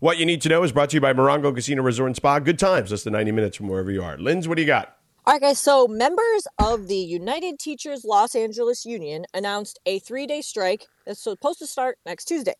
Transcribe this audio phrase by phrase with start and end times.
[0.00, 2.38] What you need to know is brought to you by Morongo Casino Resort and Spa.
[2.38, 4.16] Good times, less than 90 minutes from wherever you are.
[4.16, 4.96] Linz, what do you got?
[5.26, 5.58] All right, guys.
[5.58, 11.20] So, members of the United Teachers Los Angeles Union announced a three day strike that's
[11.20, 12.54] supposed to start next Tuesday.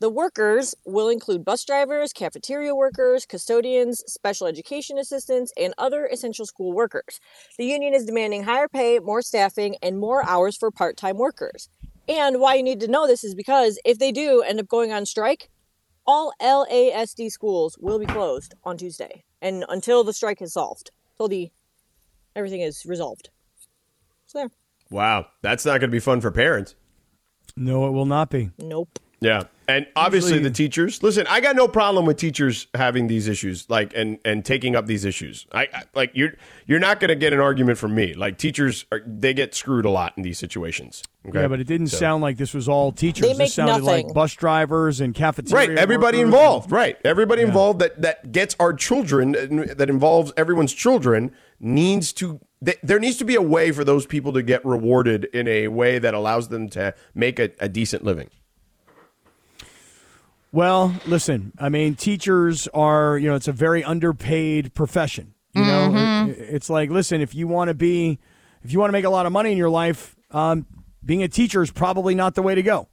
[0.00, 6.46] The workers will include bus drivers, cafeteria workers, custodians, special education assistants, and other essential
[6.46, 7.20] school workers.
[7.58, 11.68] The union is demanding higher pay, more staffing, and more hours for part time workers.
[12.08, 14.92] And why you need to know this is because if they do end up going
[14.92, 15.48] on strike,
[16.06, 21.28] all LASD schools will be closed on Tuesday and until the strike is solved, until
[21.28, 21.50] the
[22.34, 23.30] everything is resolved.
[24.26, 24.50] So there.
[24.90, 26.74] Wow, that's not going to be fun for parents.
[27.56, 28.50] No, it will not be.
[28.58, 28.98] Nope.
[29.20, 29.44] Yeah.
[29.72, 33.68] And obviously Usually- the teachers, listen, I got no problem with teachers having these issues
[33.70, 35.46] like and and taking up these issues.
[35.52, 36.32] I, I like you're
[36.66, 38.12] you're not going to get an argument from me.
[38.14, 41.02] Like teachers are, they get screwed a lot in these situations.
[41.26, 41.40] Okay?
[41.40, 43.22] Yeah, but it didn't So- sound like this was all teachers.
[43.22, 44.06] They this make sounded nothing.
[44.08, 45.68] like bus drivers and cafeteria.
[45.68, 46.34] Right, everybody workers.
[46.34, 46.72] involved.
[46.72, 52.40] Right, everybody involved that that gets our children, that involves everyone's children, needs to.
[52.60, 55.98] There needs to be a way for those people to get rewarded in a way
[55.98, 58.28] that allows them to make a, a decent living.
[60.52, 65.34] Well, listen, I mean, teachers are, you know, it's a very underpaid profession.
[65.54, 65.94] You know,
[66.28, 68.18] It- it's like, listen, if you want to be,
[68.62, 70.66] if you want to make a lot of money in your life, um,
[71.04, 72.88] being a teacher is probably not the way to go.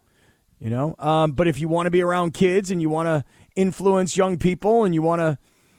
[0.59, 3.23] You know, um, but if you want to be around kids and you want to
[3.55, 5.37] influence young people and you want to,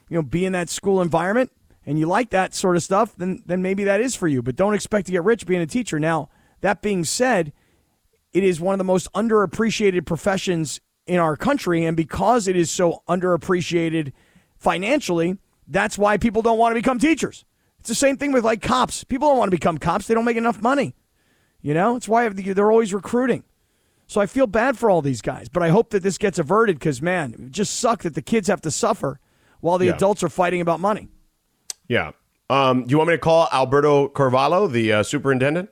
[0.08, 1.50] you know, be in that school environment
[1.84, 4.40] and you like that sort of stuff, then then maybe that is for you.
[4.42, 5.98] But don't expect to get rich being a teacher.
[5.98, 6.30] Now,
[6.62, 7.52] that being said,
[8.32, 11.84] it is one of the most underappreciated professions in our country.
[11.84, 14.12] And because it is so underappreciated
[14.56, 17.44] financially, that's why people don't want to become teachers.
[17.80, 19.02] It's the same thing with like cops.
[19.04, 20.94] People don't want to become cops, they don't make enough money.
[21.62, 23.42] You know, it's why they're always recruiting.
[24.06, 26.78] So I feel bad for all these guys, but I hope that this gets averted
[26.78, 29.18] because, man, it just suck that the kids have to suffer
[29.60, 29.94] while the Yeah.
[29.94, 31.08] adults are fighting about money.
[31.88, 32.12] Yeah.
[32.48, 35.70] Um, do you want me to call Alberto Carvalho, the uh, superintendent?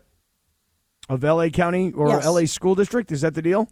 [1.09, 2.25] Of LA County or Yes.
[2.27, 3.11] LA School District?
[3.11, 3.69] Is that the deal?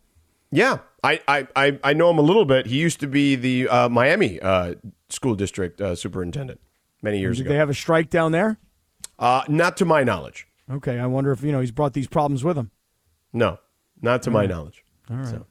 [0.50, 2.66] Yeah, I, I, I, I know him a little bit.
[2.66, 4.74] He used to be the uh, Miami uh,
[5.08, 6.60] school district uh, superintendent
[7.02, 7.52] many years Did ago.
[7.52, 8.58] they have a strike down there?
[9.18, 10.46] uh, not to my knowledge.
[10.70, 12.70] Okay, I wonder if, you know, he's brought these problems with him.
[13.32, 13.58] No,
[14.02, 14.84] not to my knowledge.
[15.08, 15.26] All right.
[15.26, 15.46] So,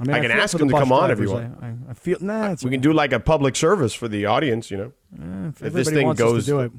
[0.00, 1.58] I mean, I can feel ask him to come on if you want.
[1.62, 2.54] I, I, I feel nah.
[2.62, 4.92] We can do like a public service for the audience, you know.
[5.48, 6.72] if, if this thing goes- to do it.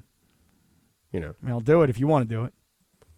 [1.11, 1.35] You know.
[1.41, 2.53] I mean, I'll do it if you want to do it.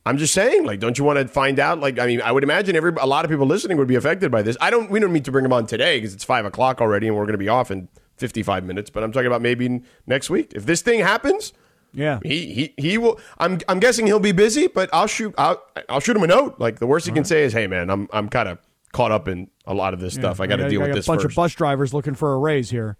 [0.05, 1.79] I'm just saying, like, don't you want to find out?
[1.79, 4.31] Like, I mean, I would imagine every a lot of people listening would be affected
[4.31, 4.57] by this.
[4.59, 4.89] I don't.
[4.91, 7.23] We don't need to bring him on today because it's five o'clock already, and we're
[7.23, 7.87] going to be off in
[8.17, 8.89] 55 minutes.
[8.89, 10.51] But I'm talking about maybe next week.
[10.53, 11.53] If this thing happens,
[11.93, 12.19] Yeah.
[12.23, 13.17] he he he will.
[13.37, 15.33] I'm I'm guessing he'll be busy, but I'll shoot.
[15.37, 16.59] I'll I'll shoot him a note.
[16.59, 18.57] Like the worst he can say is, "Hey, man, I'm I'm kind of
[18.91, 20.39] caught up in a lot of this stuff.
[20.41, 21.31] I got to deal I with this a bunch first.
[21.31, 22.97] of bus drivers looking for a raise here.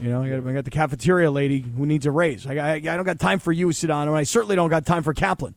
[0.00, 2.46] You know, I got, I got the cafeteria lady who needs a raise.
[2.46, 5.02] I, I, I don't got time for you, Sedano, and I certainly don't got time
[5.02, 5.54] for Kaplan.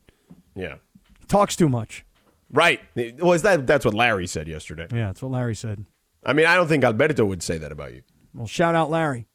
[0.56, 0.76] Yeah,
[1.28, 2.04] talks too much.
[2.50, 2.80] right.
[3.20, 4.86] Well, is that that's what Larry said yesterday?
[4.92, 5.84] Yeah, that's what Larry said.
[6.24, 8.02] I mean, I don't think Alberto would say that about you.
[8.34, 9.26] Well, shout out Larry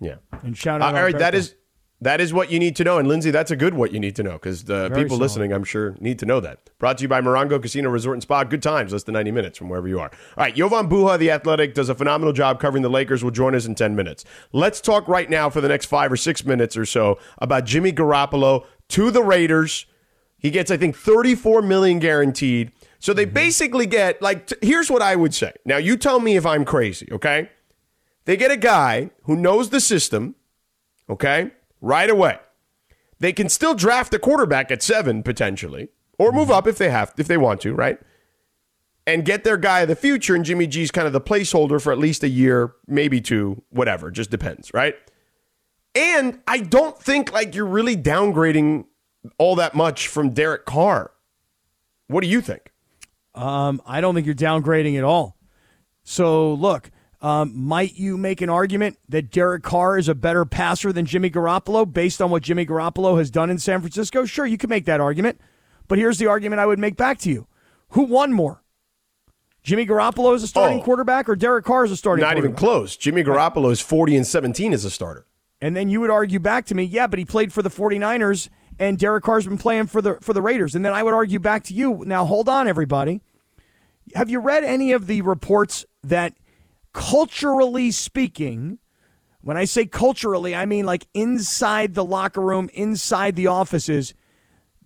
[0.00, 0.16] Yeah.
[0.42, 0.94] and shout Uh, out.
[0.94, 1.54] all right, that is
[2.00, 4.14] that is what you need to know, and Lindsay, that's a good what you need
[4.16, 5.20] to know because the Very people solid.
[5.22, 6.68] listening, I'm sure, need to know that.
[6.78, 8.44] Brought to you by Morongo Casino Resort and Spa.
[8.44, 10.10] Good times, less than 90 minutes from wherever you are.
[10.36, 13.24] All right, Jovan Buha, the athletic, does a phenomenal job covering the Lakers.
[13.24, 14.22] Will join us in 10 minutes.
[14.52, 17.90] Let's talk right now for the next five or six minutes or so about Jimmy
[17.92, 19.86] Garoppolo to the Raiders.
[20.44, 22.70] He gets, I think, 34 million guaranteed.
[22.98, 23.32] So they mm-hmm.
[23.32, 24.48] basically get like.
[24.48, 25.54] T- here's what I would say.
[25.64, 27.48] Now you tell me if I'm crazy, okay?
[28.26, 30.34] They get a guy who knows the system,
[31.08, 32.40] okay, right away.
[33.20, 35.88] They can still draft a quarterback at seven potentially,
[36.18, 36.58] or move mm-hmm.
[36.58, 37.98] up if they have if they want to, right?
[39.06, 41.90] And get their guy of the future, and Jimmy G's kind of the placeholder for
[41.90, 44.10] at least a year, maybe two, whatever.
[44.10, 44.94] Just depends, right?
[45.94, 48.84] And I don't think like you're really downgrading
[49.38, 51.10] all that much from Derek Carr.
[52.08, 52.72] What do you think?
[53.34, 55.36] Um, I don't think you're downgrading at all.
[56.02, 56.90] So look,
[57.22, 61.30] um, might you make an argument that Derek Carr is a better passer than Jimmy
[61.30, 64.24] Garoppolo based on what Jimmy Garoppolo has done in San Francisco?
[64.26, 65.40] Sure, you can make that argument.
[65.88, 67.46] But here's the argument I would make back to you:
[67.90, 68.62] Who won more,
[69.62, 70.82] Jimmy Garoppolo is a starting Oh.
[70.84, 72.22] quarterback, or Derek Carr is a starting.
[72.22, 72.96] Not even close.
[72.96, 75.26] Jimmy Garoppolo is 40 and 17 as a starter.
[75.60, 78.50] And then you would argue back to me, yeah, but he played for the 49ers
[78.78, 80.74] and Derek Carr's been playing for the for the Raiders.
[80.74, 83.20] And then I would argue back to you, now hold on everybody.
[84.14, 86.34] Have you read any of the reports that
[86.92, 88.78] culturally speaking,
[89.40, 94.14] when I say culturally, I mean like inside the locker room, inside the offices,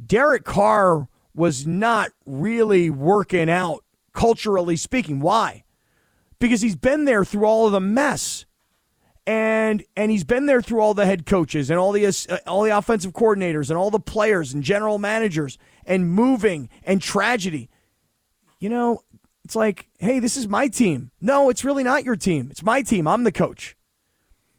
[0.04, 5.20] Derek Carr was not really working out culturally speaking.
[5.20, 5.64] Why?
[6.38, 8.44] Because he's been there through all of the mess
[9.28, 12.62] and and he's been there through all the head coaches and all the uh, all
[12.62, 17.68] the offensive coordinators and all the players and general managers and moving and tragedy.
[18.58, 19.02] You know,
[19.44, 21.10] it's like, hey, this is my team.
[21.20, 22.48] No, it's really not your team.
[22.50, 23.06] It's my team.
[23.06, 23.76] I'm the coach.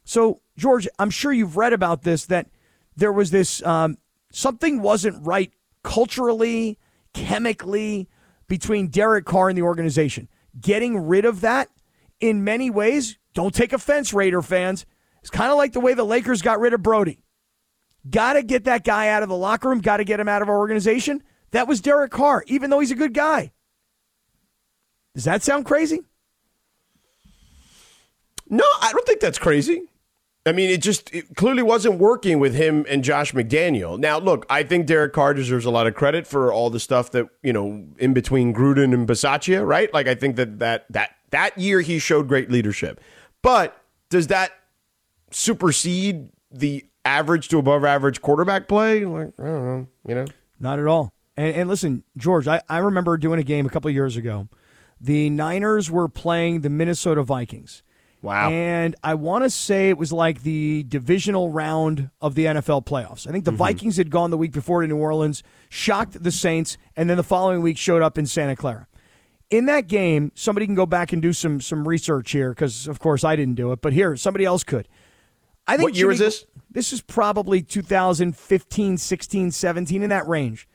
[0.04, 2.46] So, George, I'm sure you've read about this that
[2.96, 3.98] there was this um,
[4.30, 5.52] something wasn't right
[5.82, 6.78] culturally,
[7.12, 8.08] chemically
[8.46, 10.28] between Derek Carr and the organization.
[10.60, 11.70] Getting rid of that
[12.20, 14.86] in many ways, don't take offense, Raider fans.
[15.20, 17.22] It's kind of like the way the Lakers got rid of Brodie.
[18.08, 20.42] Got to get that guy out of the locker room, got to get him out
[20.42, 21.22] of our organization.
[21.50, 23.52] That was Derek Carr, even though he's a good guy.
[25.14, 26.00] Does that sound crazy?
[28.48, 29.82] No, I don't think that's crazy.
[30.46, 33.98] I mean, it just it clearly wasn't working with him and Josh McDaniel.
[33.98, 37.10] Now, look, I think Derek Carr deserves a lot of credit for all the stuff
[37.10, 39.92] that you know in between Gruden and Bisaccia, right?
[39.92, 43.00] Like, I think that that that that year he showed great leadership.
[43.42, 44.52] But does that
[45.30, 49.04] supersede the average to above average quarterback play?
[49.04, 50.26] Like, I don't know, you know.
[50.58, 51.12] Not at all.
[51.36, 54.48] And, and listen, George, I, I remember doing a game a couple of years ago.
[55.00, 57.82] The Niners were playing the Minnesota Vikings.
[58.22, 58.50] Wow.
[58.50, 63.26] And I want to say it was like the divisional round of the NFL playoffs.
[63.26, 63.58] I think the mm-hmm.
[63.58, 67.22] Vikings had gone the week before to New Orleans, shocked the Saints, and then the
[67.22, 68.86] following week showed up in Santa Clara.
[69.50, 72.98] In that game, somebody can go back and do some some research here because, of
[73.00, 74.86] course, I didn't do it, but here somebody else could.
[75.66, 76.46] I think What year Jimmy- this?
[76.72, 80.68] This is probably 2015, 16, 17 in that range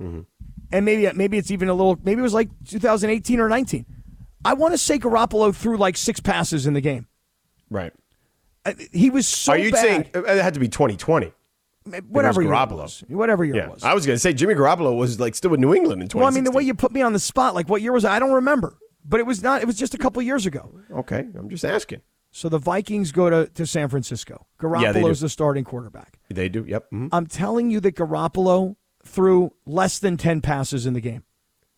[0.00, 0.26] and
[0.84, 3.86] maybe maybe it's even a little maybe it was like 2018 or 19.
[4.44, 7.06] I want to say Garoppolo threw like six passes in the game.
[7.70, 7.92] Right.
[8.64, 9.80] Uh, He was so Are you bad.
[9.80, 11.32] saying it had to be 2020?
[12.08, 12.82] Whatever year it Garoppolo.
[12.82, 13.84] was, whatever year Yeah, it was.
[13.84, 16.20] I was going to say Jimmy Garoppolo was like still with New England in 2016.
[16.20, 18.04] well, I mean, the way you put me on the spot, like what year was
[18.04, 18.10] it?
[18.10, 19.62] I don't remember, but it was not.
[19.62, 20.72] It was just a couple years ago.
[20.90, 22.02] Okay, I'm just asking.
[22.32, 24.46] So the Vikings go to, to San Francisco.
[24.62, 24.68] Yeah.
[24.68, 26.18] Garoppolo's the starting quarterback.
[26.28, 26.66] They do.
[26.68, 26.90] Yep.
[26.92, 27.08] mhm.
[27.12, 31.22] I'm telling you that Garoppolo threw less than 10 passes in the game.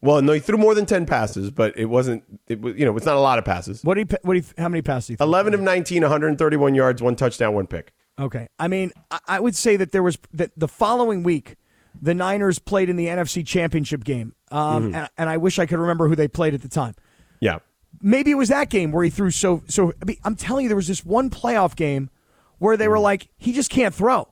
[0.00, 2.22] Well, no, he threw more than 10 passes, but it wasn't.
[2.46, 3.82] It was you know, it's not a lot of passes.
[3.84, 5.08] What do you what do you, how many passes?
[5.08, 7.92] do you 11 of 19, 131 yards, one touchdown, one pick.
[8.18, 8.48] Okay.
[8.58, 8.92] I mean,
[9.26, 11.56] I- would say that there was that the following week,
[12.00, 15.78] the Niners played in the NFC Championship game, um, and, and I wish I could
[15.78, 16.94] remember who they played at the time.
[17.40, 17.58] Yeah.
[18.02, 19.92] Maybe it was that game where he threw so so.
[20.02, 22.10] I mean, I'm telling you, there was this one playoff game
[22.58, 24.28] where they were like, he just can't throw.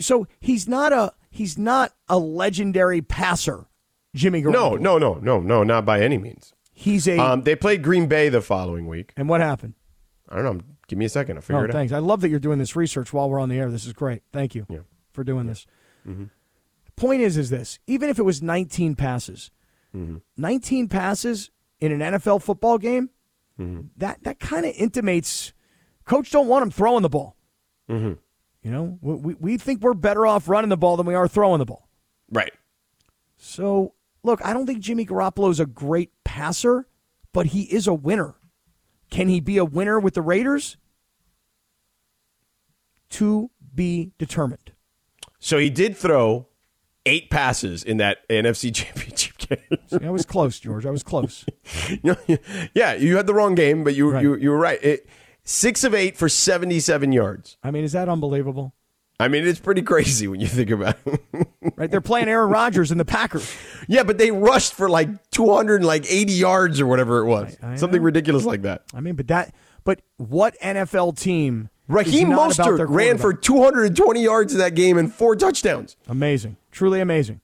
[0.00, 3.66] So he's not a he's not a legendary passer,
[4.14, 4.52] Jimmy Garoppolo.
[4.80, 6.52] No, no, no, no, no, not by any means.
[6.72, 7.18] he's a.
[7.18, 9.12] Um, they played Green Bay the following week.
[9.16, 9.74] and what happened?
[10.28, 10.64] I don't know.
[10.94, 11.38] Give me a second.
[11.38, 11.72] I'll figure Oh, it out.
[11.72, 11.92] thanks.
[11.92, 13.68] I love that you're doing this research while we're on the air.
[13.68, 14.22] This is great.
[14.32, 14.76] Thank you Yeah.
[14.76, 14.84] Mm-hmm.
[15.12, 15.66] for doing this.
[16.96, 17.80] Point is, is this?
[17.88, 19.50] Even if it was 19 passes,
[19.96, 20.16] Mm-hmm.
[20.36, 21.50] 19 passes
[21.80, 23.10] in an NFL football game,
[23.60, 23.86] Mm-hmm.
[23.96, 25.52] that that kind of intimates,
[26.04, 27.36] coach don't want him throwing the ball.
[27.88, 28.12] Mm-hmm.
[28.62, 31.58] You know, we- we think we're better off running the ball than we are throwing
[31.58, 31.88] the ball.
[32.30, 32.52] Right.
[33.36, 36.86] So, look, I don't think Jimmy Garoppolo is a great passer,
[37.32, 38.34] but he is a winner.
[39.10, 40.76] Can he be a winner with the Raiders?
[43.10, 44.72] To be determined.
[45.38, 46.48] So he did throw
[47.06, 50.00] eight passes in that NFC Championship game.
[50.02, 50.86] I was close, George.
[50.86, 51.44] I was close.
[52.74, 54.22] yeah, you had the wrong game, but you Right.
[54.22, 54.82] you you were right.
[54.82, 55.06] It,
[55.44, 57.56] six of eight for 77 yards.
[57.62, 58.74] I mean, is that unbelievable?
[59.20, 61.20] I mean, it's pretty crazy when you think about it.
[61.76, 61.90] Right?
[61.90, 63.50] They're playing Aaron Rodgers and the Packers.
[63.88, 67.56] yeah, but they rushed for like 280 yards or whatever it was.
[67.62, 68.04] I- I Something know.
[68.04, 68.82] ridiculous like that.
[68.94, 71.70] I mean, but that, but what NFL team?
[71.88, 75.96] Raheem Mostert ran for 220 yards in that game and four touchdowns.
[76.08, 77.40] amazing, truly amazing.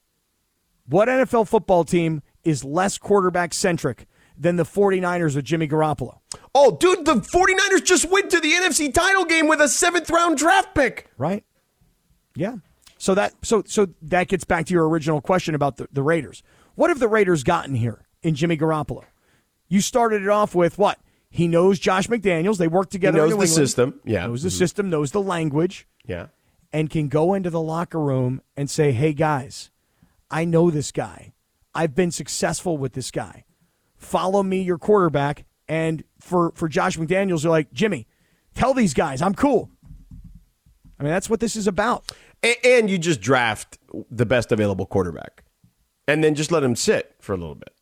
[0.86, 4.06] What NFL football team is less quarterback centric
[4.36, 6.18] than the 49ers with Jimmy Garoppolo?
[6.54, 10.38] Oh, dude, the 49ers just went to the NFC title game with a seventh round
[10.38, 11.10] draft pick.
[11.18, 11.44] right?
[12.34, 12.56] Yeah.
[12.98, 16.42] So that so so that gets back to your original question about the, the Raiders.
[16.74, 19.04] What have the Raiders gotten here in Jimmy Garoppolo?
[19.68, 20.98] You started it off with what?
[21.30, 22.58] He knows Josh McDaniels.
[22.58, 23.18] They work together.
[23.18, 23.50] in knows the England.
[23.54, 24.00] system.
[24.04, 24.26] Yeah.
[24.26, 24.58] Knows the Mhm.
[24.58, 26.26] system, knows the language, Yeah.
[26.72, 29.70] and can go into the locker room and say, Hey guys,
[30.30, 31.32] I know this guy.
[31.74, 33.44] I've been successful with this guy.
[33.96, 35.44] follow me, your quarterback.
[35.68, 38.06] And for, for Josh McDaniels, they're like, Jimmy,
[38.54, 39.70] tell these guys I'm cool.
[40.98, 42.10] I mean, that's what this is about.
[42.42, 43.78] And, and you just draft
[44.10, 45.44] the best available quarterback
[46.08, 47.74] and then just let him sit for a little bit.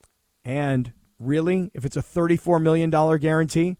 [0.45, 3.77] And really, if it's a $34 million guarantee,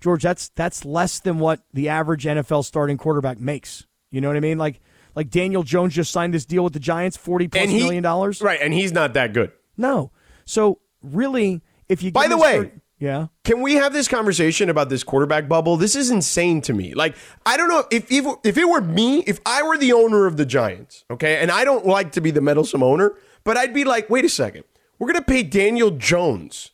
[0.00, 3.86] George, that's that's less than what the average NFL starting quarterback makes.
[4.10, 4.58] You know what I mean?
[4.58, 4.80] Like
[5.14, 8.40] like Daniel Jones just signed this deal with the Giants, forty plus he, million dollars.
[8.40, 9.52] Right, and he's not that good.
[9.76, 10.12] No.
[10.44, 12.70] So really, if you by the way, 30,
[13.00, 15.76] yeah, can we have this conversation about this quarterback bubble?
[15.76, 16.94] This is insane to me.
[16.94, 20.26] Like I don't know if if if it were me, if I were the owner
[20.26, 23.74] of the Giants, okay, and I don't like to be the meddlesome owner, but I'd
[23.74, 24.64] be like, wait a second,
[24.98, 26.72] we're gonna pay Daniel Jones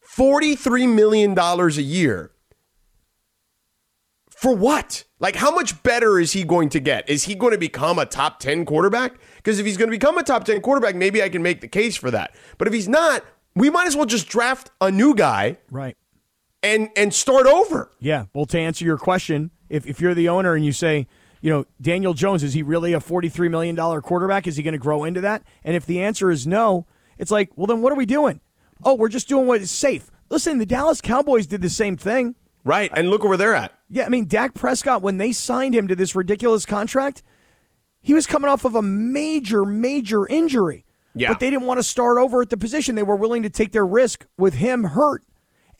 [0.00, 2.32] forty three million dollars a year
[4.38, 5.02] for what?
[5.18, 7.08] Like, how much better is he going to get?
[7.08, 9.18] Is he going to become a top 10 quarterback?
[9.34, 11.66] Because if he's going to become a top 10 quarterback, maybe I can make the
[11.66, 12.36] case for that.
[12.56, 13.24] But if he's not,
[13.56, 15.58] we might as well just draft a new guy.
[15.72, 15.96] Right.
[16.62, 17.90] And and start over.
[17.98, 18.26] Yeah.
[18.32, 21.08] Well, to answer your question, if, if you're the owner and you say,
[21.40, 24.46] you know, Daniel Jones, is he really a $43 million quarterback?
[24.46, 25.42] Is he going to grow into that?
[25.64, 26.86] And if the answer is no,
[27.18, 28.40] it's like, well, then what are we doing?
[28.84, 30.10] Oh, we're just doing what is safe.
[30.30, 32.34] Listen, the Dallas Cowboys did the same thing.
[32.64, 32.90] Right.
[32.94, 33.72] And look where they're at.
[33.88, 37.22] Yeah, I mean, Dak Prescott, when they signed him to this ridiculous contract,
[38.00, 40.84] he was coming off of a major, major injury.
[41.14, 41.28] Yeah.
[41.28, 42.94] But they didn't want to start over at the position.
[42.94, 45.24] They were willing to take their risk with him hurt.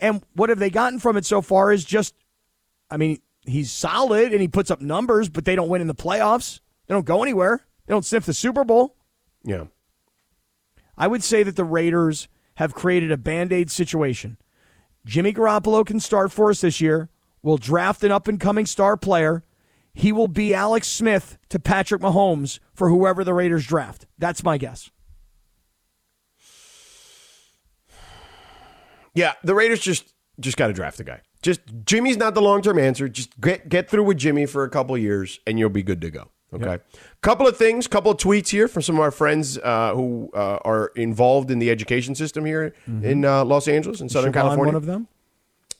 [0.00, 2.14] And what have they gotten from it so far is just,
[2.90, 5.94] I mean, he's solid and he puts up numbers, but they don't win in the
[5.94, 6.60] playoffs.
[6.86, 7.66] They don't go anywhere.
[7.86, 8.96] They don't sniff the Super Bowl.
[9.44, 9.64] Yeah.
[10.98, 14.36] I would say that the Raiders have created a band aid situation.
[15.06, 17.08] Jimmy Garoppolo can start for us this year.
[17.40, 19.44] We'll draft an up and coming star player.
[19.94, 24.06] He will be Alex Smith to Patrick Mahomes for whoever the Raiders draft.
[24.18, 24.90] That's my guess.
[29.14, 31.22] Yeah, the Raiders just just got to draft a guy.
[31.42, 33.08] Just Jimmy's not the long term answer.
[33.08, 36.10] Just get get through with Jimmy for a couple years, and you'll be good to
[36.10, 36.30] go.
[36.52, 36.64] Okay.
[36.64, 36.86] Yep.
[37.20, 40.58] Couple of things, couple of tweets here from some of our friends uh, who uh,
[40.64, 43.04] are involved in the education system here mm-hmm.
[43.04, 44.72] in uh, Los Angeles in Southern Siobhan California.
[44.72, 45.08] One of them.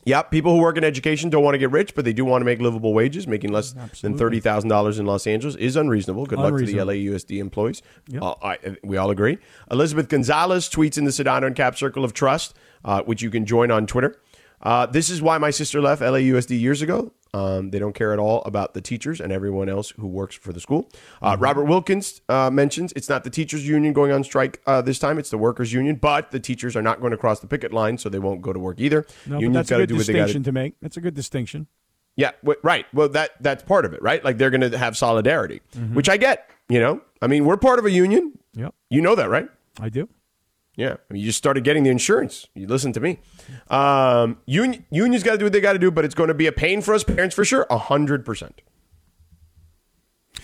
[0.05, 2.41] Yeah, people who work in education don't want to get rich, but they do want
[2.41, 3.27] to make livable wages.
[3.27, 4.01] Making less Absolutely.
[4.01, 6.25] than thirty thousand dollars in Los Angeles is unreasonable.
[6.25, 6.85] Good unreasonable.
[6.85, 7.81] luck to the LAUSD employees.
[8.07, 8.21] Yep.
[8.21, 9.39] Uh, I, we all agree.
[9.69, 13.45] Elizabeth Gonzalez tweets in the Sedano and Kap Circle of Trust, uh, which you can
[13.45, 14.15] join on Twitter.
[14.61, 17.11] Uh, this is why my sister left LAUSD years ago.
[17.33, 20.51] Um, they don't care at all about the teachers and everyone else who works for
[20.51, 20.89] the school.
[21.21, 21.37] Uh.
[21.39, 25.19] Robert Wilkins uh, mentions it's not the teachers' union going on strike uh, this time;
[25.19, 25.95] it's the workers' union.
[25.95, 28.53] But the teachers are not going to cross the picket line, so they won't go
[28.53, 29.05] to work either.
[29.25, 30.75] No, Unions that's a good distinction to make.
[30.81, 31.67] That's a good distinction.
[32.15, 32.31] Yeah,
[32.63, 32.85] right.
[32.93, 34.23] Well, that that's part of it, right?
[34.23, 35.95] Like they're going to have solidarity, mm-hmm.
[35.95, 36.49] which I get.
[36.67, 38.37] You know, I mean, we're part of a union.
[38.53, 38.75] Yep.
[38.89, 39.47] You know that, right?
[39.79, 40.09] I do.
[40.79, 42.47] Yeah, I mean, you just started getting the insurance.
[42.55, 43.19] You listen to me.
[43.69, 46.33] Um, union, unions got to do what they got to do, but it's going to
[46.33, 47.67] be a pain for us parents for sure.
[47.69, 48.61] A hundred percent.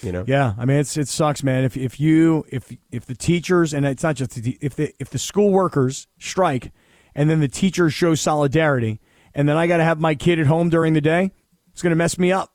[0.02, 0.26] You know.
[0.28, 1.64] Yeah, I mean, it's it sucks, man.
[1.64, 5.10] If if you if if the teachers and it's not just the, if the if
[5.10, 6.74] the school workers strike,
[7.16, 9.00] and then the teachers show solidarity,
[9.34, 11.32] and then I got to have my kid at home during the day,
[11.72, 12.54] it's going to mess me up.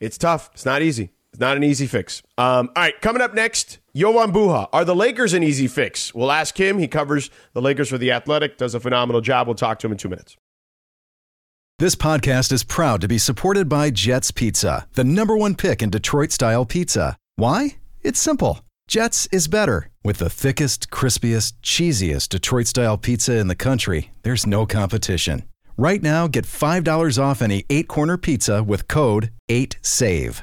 [0.00, 0.48] It's tough.
[0.54, 1.10] It's not easy.
[1.36, 2.22] It's not an easy fix.
[2.38, 4.70] Um, all right, coming up next, Jovan Buha.
[4.72, 6.14] Are the Lakers an easy fix?
[6.14, 6.78] We'll ask him.
[6.78, 9.46] He covers the Lakers for The Athletic, does a phenomenal job.
[9.46, 10.38] We'll talk to him in two minutes.
[11.78, 15.90] This podcast is proud to be supported by Jets Pizza, the number one pick in
[15.90, 17.18] Detroit style pizza.
[17.34, 17.76] Why?
[18.00, 18.60] It's simple.
[18.88, 19.90] Jets is better.
[20.02, 25.42] With the thickest, crispiest, cheesiest Detroit style pizza in the country, there's no competition.
[25.76, 30.42] Right now, get $5 off any eight corner pizza with code 8SAVE.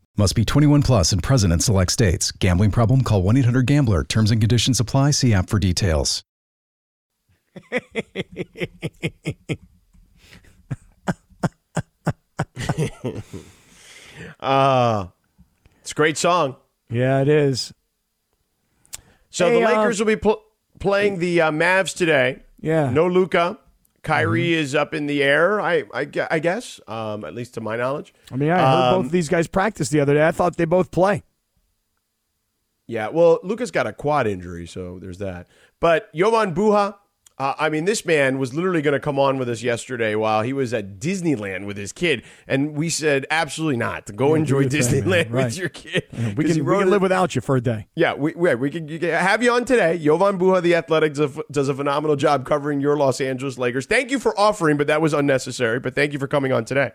[0.17, 2.31] Must be 21 plus and present in select states.
[2.31, 3.01] Gambling problem?
[3.01, 4.03] Call 1 800 GAMBLER.
[4.03, 5.11] Terms and conditions apply.
[5.11, 6.23] See app for details.
[14.39, 15.07] uh,
[15.81, 16.55] it's a great song.
[16.89, 17.73] Yeah, it is.
[19.29, 20.41] So hey, the Lakers uh, will be pl-
[20.79, 22.43] playing the uh, Mavs today.
[22.59, 22.89] Yeah.
[22.89, 23.57] No Luka.
[24.03, 24.61] Kyrie mm-hmm.
[24.61, 25.61] is up in the air.
[25.61, 28.13] I I, I guess, um, at least to my knowledge.
[28.31, 30.25] I mean, I heard um, both of these guys practice the other day.
[30.27, 31.23] I thought they both play.
[32.87, 35.47] Yeah, well, Luka's got a quad injury, so there's that.
[35.79, 36.95] But Jovan Buha,
[37.41, 40.43] uh, I mean, this man was literally going to come on with us yesterday while
[40.43, 44.15] he was at Disneyland with his kid, and we said absolutely not.
[44.15, 45.45] Go yeah, enjoy Disneyland thing, right.
[45.45, 46.03] with your kid.
[46.11, 47.87] Yeah, we can, we can live without you for a day.
[47.95, 49.97] Yeah, we we, we can, can, have you on today.
[49.97, 53.87] Jovan Buha, the Athletic, does a, does a phenomenal job covering your Los Angeles Lakers.
[53.87, 55.79] Thank you for offering, but that was unnecessary.
[55.79, 56.91] But thank you for coming on today.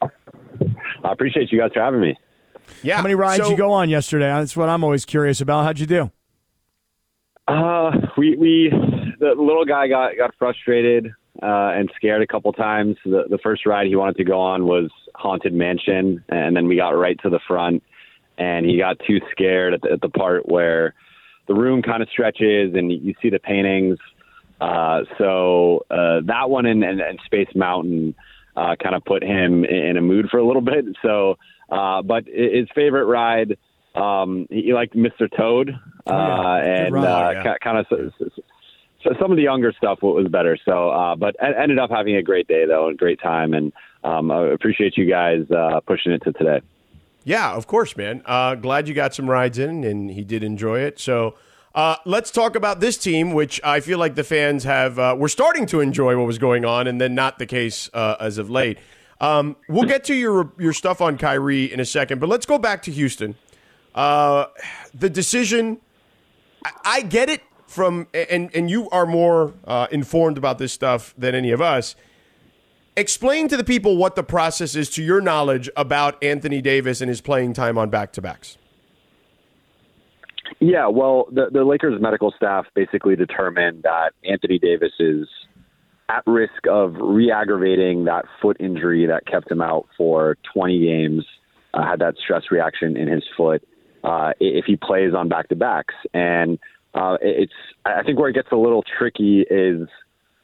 [0.00, 2.18] I appreciate you guys for having me.
[2.82, 2.96] Yeah.
[2.96, 4.28] How many rides so, you go on yesterday?
[4.28, 5.64] That's what I'm always curious about.
[5.64, 6.10] How'd you do?
[7.46, 8.72] Uh, we we
[9.18, 11.06] the little guy got got frustrated
[11.42, 12.96] uh, and scared a couple times.
[13.04, 16.76] The the first ride he wanted to go on was Haunted Mansion, and then we
[16.76, 17.82] got right to the front,
[18.36, 20.94] and he got too scared at the, at the part where
[21.46, 23.98] the room kind of stretches and you see the paintings.
[24.60, 28.14] Uh, so uh, that one and, and, and Space Mountain
[28.56, 30.84] uh, kind of put him in a mood for a little bit.
[31.00, 31.38] So,
[31.70, 33.56] uh, but his favorite ride
[33.94, 35.28] um, he liked Mr.
[35.34, 36.86] Toad, uh, oh, yeah.
[36.86, 37.54] and uh, yeah.
[37.62, 37.86] kind of
[39.02, 40.58] so, so some of the younger stuff was better.
[40.64, 43.72] So, uh, but ended up having a great day though, and great time, and
[44.04, 46.60] um, I appreciate you guys uh, pushing it to today.
[47.24, 48.22] Yeah, of course, man.
[48.24, 50.98] Uh, glad you got some rides in, and he did enjoy it.
[50.98, 51.34] So.
[51.74, 54.98] Uh, let's talk about this team, which I feel like the fans have.
[54.98, 58.16] Uh, we're starting to enjoy what was going on, and then not the case uh,
[58.18, 58.78] as of late.
[59.20, 62.58] Um, we'll get to your your stuff on Kyrie in a second, but let's go
[62.58, 63.36] back to Houston.
[63.94, 64.46] Uh,
[64.94, 65.78] the decision,
[66.64, 71.14] I, I, get it from, and, and you are more uh, informed about this stuff
[71.16, 71.94] than any of us.
[72.96, 77.08] Explain to the people what the process is, to your knowledge, about Anthony Davis and
[77.08, 78.58] his playing time on back to backs.
[80.60, 85.28] Yeah, well, the, the Lakers medical staff basically determined that Anthony Davis is
[86.08, 91.24] at risk of re aggravating that foot injury that kept him out for 20 games,
[91.74, 93.62] uh, had that stress reaction in his foot
[94.02, 95.94] uh, if he plays on back to backs.
[96.14, 96.58] And
[96.98, 97.52] uh, it's
[97.84, 99.88] I think where it gets a little tricky is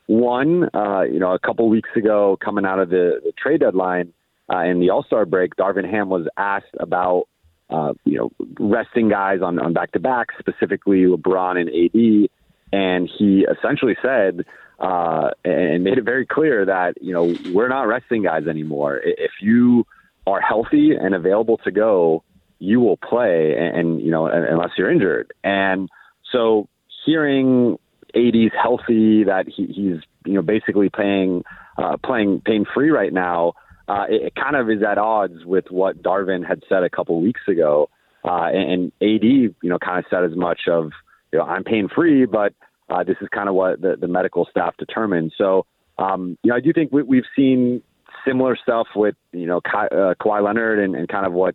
[0.07, 4.13] one, uh, you know, a couple weeks ago, coming out of the, the trade deadline
[4.53, 7.25] uh, in the All Star break, Darvin Ham was asked about
[7.71, 12.31] uh, you know resting guys on on back to backs, specifically LeBron and AD,
[12.73, 14.45] and he essentially said.
[14.77, 19.01] Uh, and made it very clear that you know we're not resting guys anymore.
[19.05, 19.87] If you
[20.27, 22.25] are healthy and available to go,
[22.59, 25.33] you will play, and, and you know unless you're injured.
[25.45, 25.89] And
[26.31, 26.69] so
[27.05, 27.79] hearing
[28.15, 31.45] AD's healthy, that he, he's you know basically playing
[31.79, 33.55] uh, playing pain free right now,
[33.89, 37.21] uh, it, it kind of is at odds with what Darvin had said a couple
[37.21, 37.89] weeks ago.
[38.25, 40.93] Uh, and, and AD, you know, kind of said as much of,
[41.31, 42.55] you know, I'm pain free, but
[42.89, 45.33] uh, this is kind of what the, the medical staff determined.
[45.37, 45.67] So,
[45.99, 47.83] um, you know, I do think we, we've seen
[48.27, 51.55] similar stuff with, you know, Ka- uh, Kawhi Leonard and, and kind of what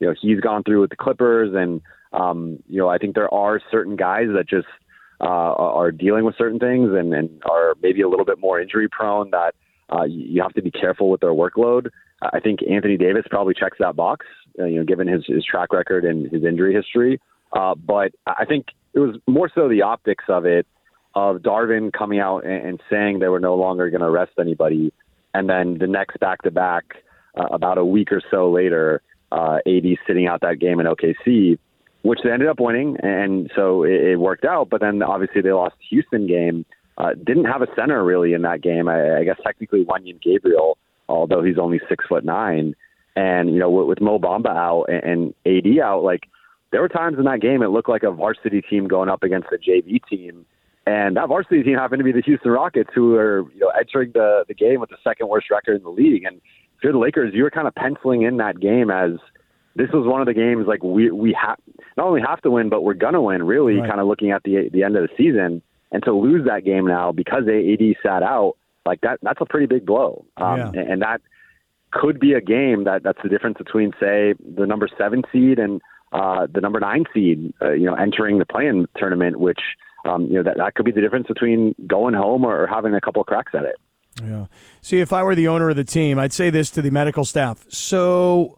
[0.00, 1.80] you know he's gone through with the Clippers, and
[2.12, 4.68] um, you know I think there are certain guys that just
[5.20, 8.88] uh, are dealing with certain things and, and are maybe a little bit more injury
[8.88, 9.54] prone that
[9.92, 11.88] uh, you have to be careful with their workload.
[12.20, 14.26] I think Anthony Davis probably checks that box,
[14.58, 17.20] uh, you know, given his, his track record and his injury history.
[17.52, 20.66] Uh, but I think it was more so the optics of it,
[21.14, 24.92] of Darvin coming out and, and saying they were no longer going to arrest anybody,
[25.34, 26.84] and then the next back to back,
[27.34, 31.58] about a week or so later, uh, AD sitting out that game in OKC,
[32.02, 34.68] which they ended up winning, and so it, it worked out.
[34.70, 36.64] But then obviously they lost Houston game.
[36.96, 38.88] Uh, didn't have a center really in that game.
[38.88, 42.74] I, I guess technically Wenyen Gabriel, although he's only six foot nine.
[43.16, 46.28] And you know, with, with Mo Bamba out and, and AD out, like
[46.70, 49.48] there were times in that game it looked like a varsity team going up against
[49.52, 50.44] a JV team.
[50.86, 54.12] And that varsity team happened to be the Houston Rockets, who are you know entering
[54.12, 56.24] the the game with the second worst record in the league.
[56.24, 59.12] And if you're the Lakers, you were kind of penciling in that game as
[59.78, 61.58] this was one of the games like we we have
[61.96, 63.44] not only have to win, but we're gonna win.
[63.44, 63.88] Really, right.
[63.88, 65.62] kind of looking at the the end of the season,
[65.92, 69.66] and to lose that game now because AD sat out, like that that's a pretty
[69.66, 70.26] big blow.
[70.36, 70.66] Um, yeah.
[70.68, 71.20] and, and that
[71.92, 75.80] could be a game that that's the difference between say the number seven seed and
[76.12, 79.60] uh, the number nine seed, uh, you know, entering the play-in tournament, which
[80.04, 82.94] um, you know that that could be the difference between going home or, or having
[82.94, 83.76] a couple of cracks at it.
[84.22, 84.46] Yeah.
[84.80, 87.24] See, if I were the owner of the team, I'd say this to the medical
[87.24, 87.64] staff.
[87.68, 88.57] So,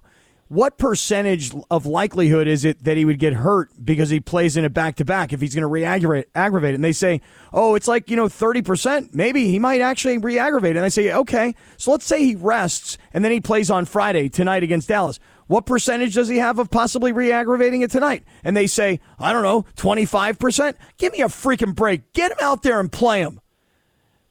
[0.51, 4.65] what percentage of likelihood is it that he would get hurt because he plays in
[4.65, 6.75] a back to back if he's going to re-aggravate aggravate it?
[6.75, 7.21] And they say,
[7.53, 9.15] oh, it's like, you know, 30%.
[9.15, 10.79] Maybe he might actually re-aggravate it.
[10.79, 14.29] And I say, okay, so let's say he rests and then he plays on Friday
[14.29, 15.21] tonight against Dallas.
[15.47, 18.25] What percentage does he have of possibly re-aggravating it tonight?
[18.43, 20.75] And they say, I don't know, 25%?
[20.99, 22.13] Give me a freaking break.
[22.13, 23.41] Get him out there and play him.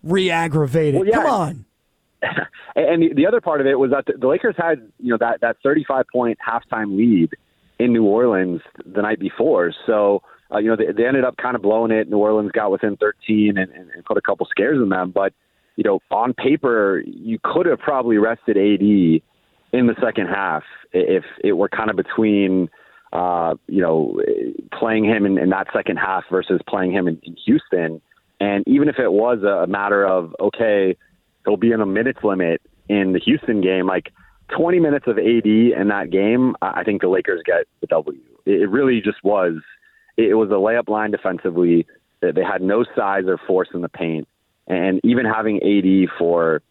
[0.03, 0.99] re-aggravated.
[0.99, 1.15] Well, yeah.
[1.15, 1.65] Come on.
[2.75, 5.17] and the, the other part of it was that the, the Lakers had you know
[5.19, 7.31] that that 35 point halftime lead
[7.79, 9.71] in New Orleans the night before.
[9.85, 10.21] So
[10.53, 12.09] uh, you know they, they ended up kind of blowing it.
[12.09, 15.11] New Orleans got within 13 and, and, and put a couple scares in them.
[15.11, 15.33] But
[15.75, 18.81] you know on paper you could have probably rested AD
[19.71, 22.69] in the second half if it were kind of between
[23.13, 24.21] uh, you know
[24.77, 28.01] playing him in, in that second half versus playing him in, in Houston.
[28.41, 30.95] And even if it was a matter of okay
[31.49, 33.87] he'll be in a minutes limit in the Houston game.
[33.87, 34.11] Like
[34.55, 38.19] 20 minutes of AD in that game, I think the Lakers get the W.
[38.45, 39.55] It really just was.
[40.17, 41.87] It was a layup line defensively.
[42.21, 44.27] They had no size or force in the paint,
[44.67, 46.61] and even having AD for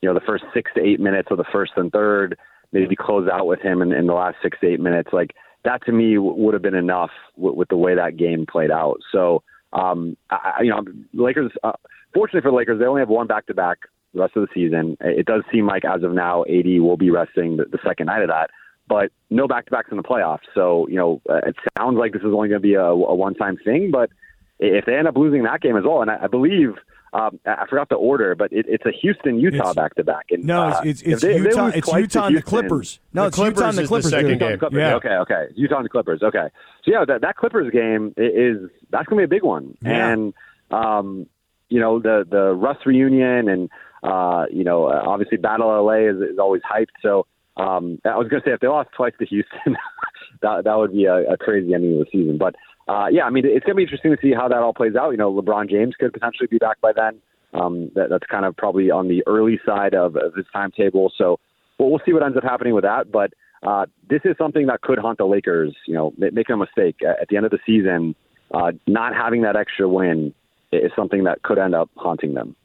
[0.00, 2.38] you know the first six to eight minutes of the first and third,
[2.72, 5.34] maybe close out with him in, in the last six to eight minutes, like
[5.64, 8.98] that to me would have been enough with, with the way that game played out.
[9.12, 9.42] So,
[9.74, 11.52] um, I, you know, Lakers.
[11.62, 11.72] Uh,
[12.14, 13.80] fortunately for the Lakers, they only have one back to back
[14.14, 14.96] the rest of the season.
[15.00, 18.22] It does seem like as of now, AD will be resting the, the second night
[18.22, 18.50] of that,
[18.88, 20.46] but no back to backs in the playoffs.
[20.54, 23.14] So you know, uh, it sounds like this is only going to be a, a
[23.14, 23.90] one time thing.
[23.90, 24.10] But
[24.58, 26.74] if they end up losing that game as well, and I, I believe.
[27.12, 30.26] Um, I forgot the order, but it, it's a Houston Utah back to back.
[30.30, 31.68] And no, uh, it's, it's, they, Utah.
[31.68, 32.98] It's Utah and the Clippers.
[33.14, 34.04] No, the it's Clippers Utah and the Clippers.
[34.04, 34.58] the second game.
[34.58, 34.78] Clippers.
[34.78, 34.94] Yeah.
[34.96, 35.46] Okay, okay.
[35.54, 36.22] Utah and the Clippers.
[36.22, 36.48] Okay.
[36.84, 39.78] So yeah, that, that Clippers game is that's gonna be a big one.
[39.80, 40.10] Yeah.
[40.10, 40.34] And
[40.70, 41.26] um,
[41.68, 43.70] you know the the Russ reunion and
[44.02, 46.94] uh, you know uh, obviously Battle LA is, is always hyped.
[47.02, 49.76] So um, I was gonna say if they lost twice to Houston,
[50.42, 52.38] that that would be a, a crazy ending of the season.
[52.38, 52.54] But
[52.88, 55.10] uh, yeah, I mean it's gonna be interesting to see how that all plays out.
[55.10, 57.20] You know, LeBron James could potentially be back by then.
[57.54, 61.10] Um, that, that's kind of probably on the early side of, of his timetable.
[61.16, 61.38] So
[61.78, 63.10] well, we'll see what ends up happening with that.
[63.10, 63.32] But
[63.66, 65.74] uh, this is something that could haunt the Lakers.
[65.86, 66.96] You know, ma- make no mistake.
[67.02, 68.14] At the end of the season,
[68.52, 70.34] uh, not having that extra win
[70.72, 72.56] is something that could end up haunting them.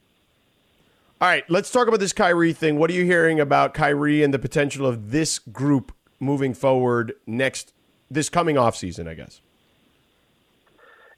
[1.21, 2.79] All right, let's talk about this Kyrie thing.
[2.79, 7.73] What are you hearing about Kyrie and the potential of this group moving forward next
[8.09, 9.07] this coming off season?
[9.07, 9.39] I guess.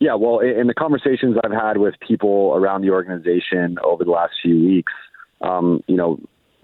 [0.01, 4.33] Yeah, well, in the conversations I've had with people around the organization over the last
[4.41, 4.91] few weeks,
[5.39, 6.19] um, you know,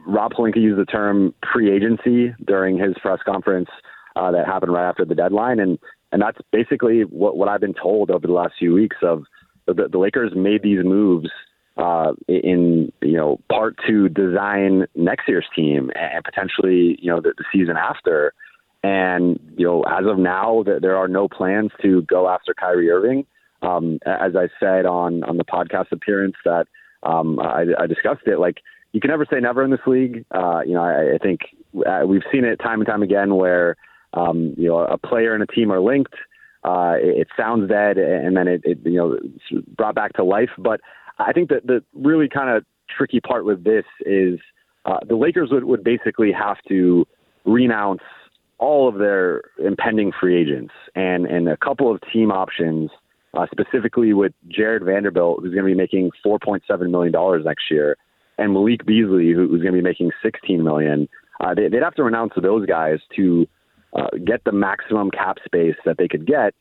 [0.05, 3.69] Rob Pelinka used the term pre-agency during his press conference
[4.17, 5.79] uh, that happened right after the deadline, and
[6.11, 8.97] and that's basically what what I've been told over the last few weeks.
[9.01, 9.23] Of
[9.65, 11.29] the, the Lakers made these moves
[11.79, 17.33] uh, in you know part to design next year's team and potentially you know the,
[17.37, 18.33] the season after.
[18.81, 22.89] And you know, as of now, th- there are no plans to go after Kyrie
[22.89, 23.25] Irving.
[23.61, 26.67] Um, as I said on on the podcast appearance that
[27.03, 28.61] um, I, I discussed it, like
[28.91, 30.25] you can never say never in this league.
[30.31, 31.41] Uh, you know, I, I think
[31.85, 33.75] uh, we've seen it time and time again where
[34.13, 36.15] um, you know a player and a team are linked.
[36.63, 39.17] Uh, it, it sounds dead, and then it, it you know
[39.77, 40.49] brought back to life.
[40.57, 40.81] But
[41.19, 44.39] I think that the really kind of tricky part with this is
[44.85, 47.05] uh, the Lakers would, would basically have to
[47.45, 48.01] renounce
[48.57, 52.89] all of their impending free agents and and a couple of team options,
[53.33, 57.43] uh, specifically with Jarred Vanderbilt, who's going to be making four point seven million dollars
[57.45, 57.97] next year,
[58.37, 61.07] and Malik Beasley, who, who's going to be making sixteen million.
[61.39, 63.47] Uh, they, they'd have to renounce those guys to
[63.93, 66.53] uh, get the maximum cap space that they could get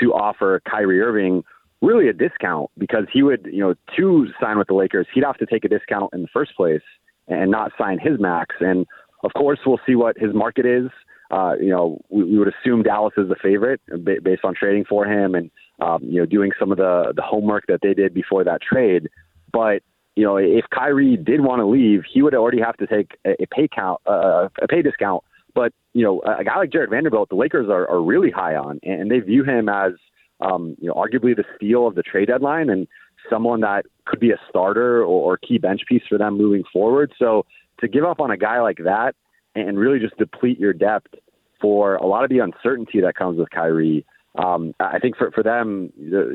[0.00, 1.44] to offer Kyrie Irving
[1.84, 5.38] really a discount because he would, you know, to sign with the Lakers, he'd have
[5.38, 6.82] to take a discount in the first place
[7.28, 8.56] and not sign his max.
[8.60, 8.86] And
[9.22, 10.90] of course, we'll see what his market is.
[11.30, 14.84] Uh, you know, we, we would assume Dallas is the favorite ba- based on trading
[14.84, 18.14] for him and um, you know doing some of the the homework that they did
[18.14, 19.08] before that trade.
[19.52, 19.82] But
[20.16, 23.42] you know, if Kyrie did want to leave, he would already have to take a,
[23.42, 25.24] a pay count, uh, a pay discount.
[25.54, 28.78] But you know, a guy like Jarred Vanderbilt, the Lakers are, are really high on,
[28.82, 29.92] and they view him as
[30.40, 32.86] um, you know arguably the steal of the trade deadline and
[33.30, 37.12] someone that could be a starter or, or key bench piece for them moving forward.
[37.18, 37.46] So
[37.80, 39.14] to give up on a guy like that
[39.54, 41.14] and really just deplete your depth
[41.60, 44.04] for a lot of the uncertainty that comes with Kyrie.
[44.36, 45.92] Um, I think for, for them,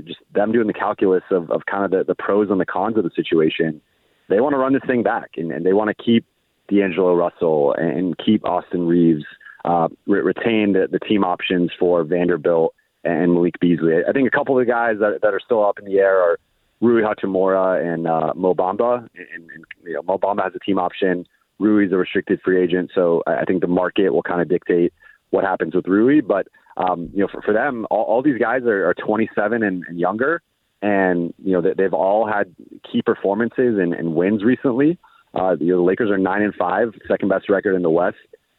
[0.08, 2.98] just them doing the calculus of, of kind of the, the pros and the cons
[2.98, 3.82] of the situation,
[4.30, 6.26] they want to run this thing back and, and they want to keep
[6.70, 9.26] D'Angelo Russell and keep Austin Reaves,
[9.66, 13.94] uh, re- retain the, the team options for Vanderbilt and Malik Beasley.
[14.08, 16.20] I think a couple of the guys that, that are still up in the air
[16.20, 16.38] are
[16.82, 19.08] Rui Hachimura and uh, Mo Bamba.
[19.16, 21.26] And, and you know, Mo Bamba has a team option.
[21.60, 24.94] Rui's a restricted free agent, so I I think the market will kind of dictate
[25.32, 26.22] what happens with Rui.
[26.22, 29.84] But um, you know, for, for them, all, all these guys are, are 27 and,
[29.88, 30.42] and younger,
[30.82, 32.56] and you know they, they've all had
[32.90, 34.98] key performances and, and wins recently.
[35.34, 38.18] Uh, you know, the Lakers are nine and five, second best record in the West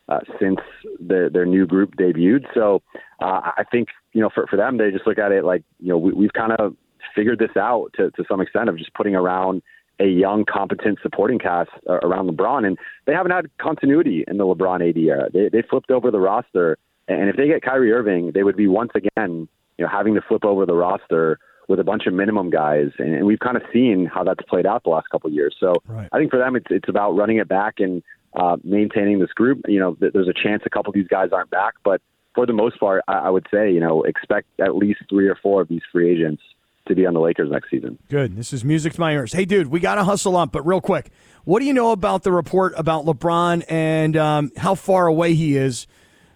[0.09, 0.61] uh, since
[1.01, 2.45] the, their new group debuted.
[2.55, 2.83] So
[3.21, 5.89] uh, I think you know for for them, they just look at it like you
[5.89, 6.77] know we, we've kind of
[7.15, 9.63] figured this out to to some extent of just putting around
[10.01, 14.45] a young, competent supporting cast uh, around LeBron, and they haven't had continuity in the
[14.45, 15.29] LeBron AD era.
[15.31, 18.67] They, they flipped over the roster, and if they get Kyrie Irving, they would be
[18.67, 19.47] once again,
[19.77, 23.25] you know, having to flip over the roster with a bunch of minimum guys, and
[23.27, 25.55] we've kind of seen how that's played out the last couple of years.
[25.61, 26.09] So right.
[26.13, 28.03] I think for them, it's it's about running it back and
[28.35, 29.61] uh, maintaining this group.
[29.69, 32.01] You know, there's a chance a couple of these guys aren't back, but
[32.41, 35.37] for the most part, I, I would say you know expect at least three or
[35.43, 36.43] four of these free agents
[36.89, 37.99] to be on the Lakers next season.
[38.09, 38.35] Good.
[38.35, 39.35] This is music to my ears.
[39.35, 41.11] Hey, dude, we got to hustle up, but real quick,
[41.45, 45.55] what do you know about the report about LeBron and um, how far away he
[45.59, 45.87] is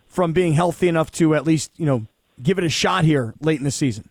[0.06, 2.06] from being healthy enough to at least you know
[2.42, 4.10] give it a shot here late in the season?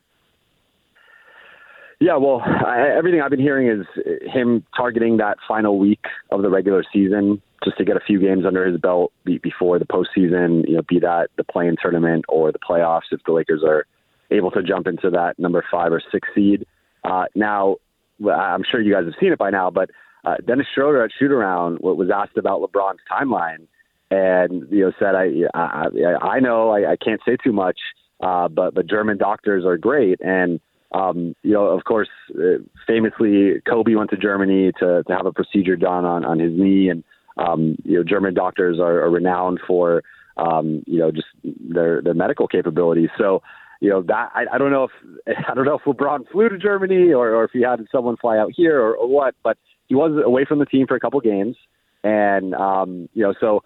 [1.99, 3.85] Yeah, well, I, everything I've been hearing is
[4.33, 8.45] him targeting that final week of the regular season just to get a few games
[8.45, 10.67] under his belt before the postseason.
[10.67, 13.85] You know, be that the play-in tournament or the playoffs if the Lakers are
[14.31, 16.65] able to jump into that number five or six seed.
[17.03, 17.77] Uh, now,
[18.25, 19.89] I'm sure you guys have seen it by now, but
[20.25, 23.67] uh, Dennis Schroeder at Shoot Around was asked about LeBron's timeline,
[24.09, 25.87] and you know said, "I I,
[26.21, 27.79] I know I, I can't say too much,
[28.21, 30.61] uh, but but German doctors are great." And
[30.93, 35.33] um, you know, of course, uh, famously, Kobe went to Germany to, to have a
[35.33, 37.03] procedure done on, on his knee, and
[37.37, 40.03] um, you know, German doctors are, are renowned for
[40.37, 43.09] um, you know just their their medical capabilities.
[43.17, 43.41] So,
[43.81, 44.91] you know, that I, I don't know if
[45.49, 48.37] I don't know if LeBron flew to Germany or, or if he had someone fly
[48.37, 51.19] out here or, or what, but he was away from the team for a couple
[51.21, 51.55] games,
[52.03, 53.63] and um, you know, so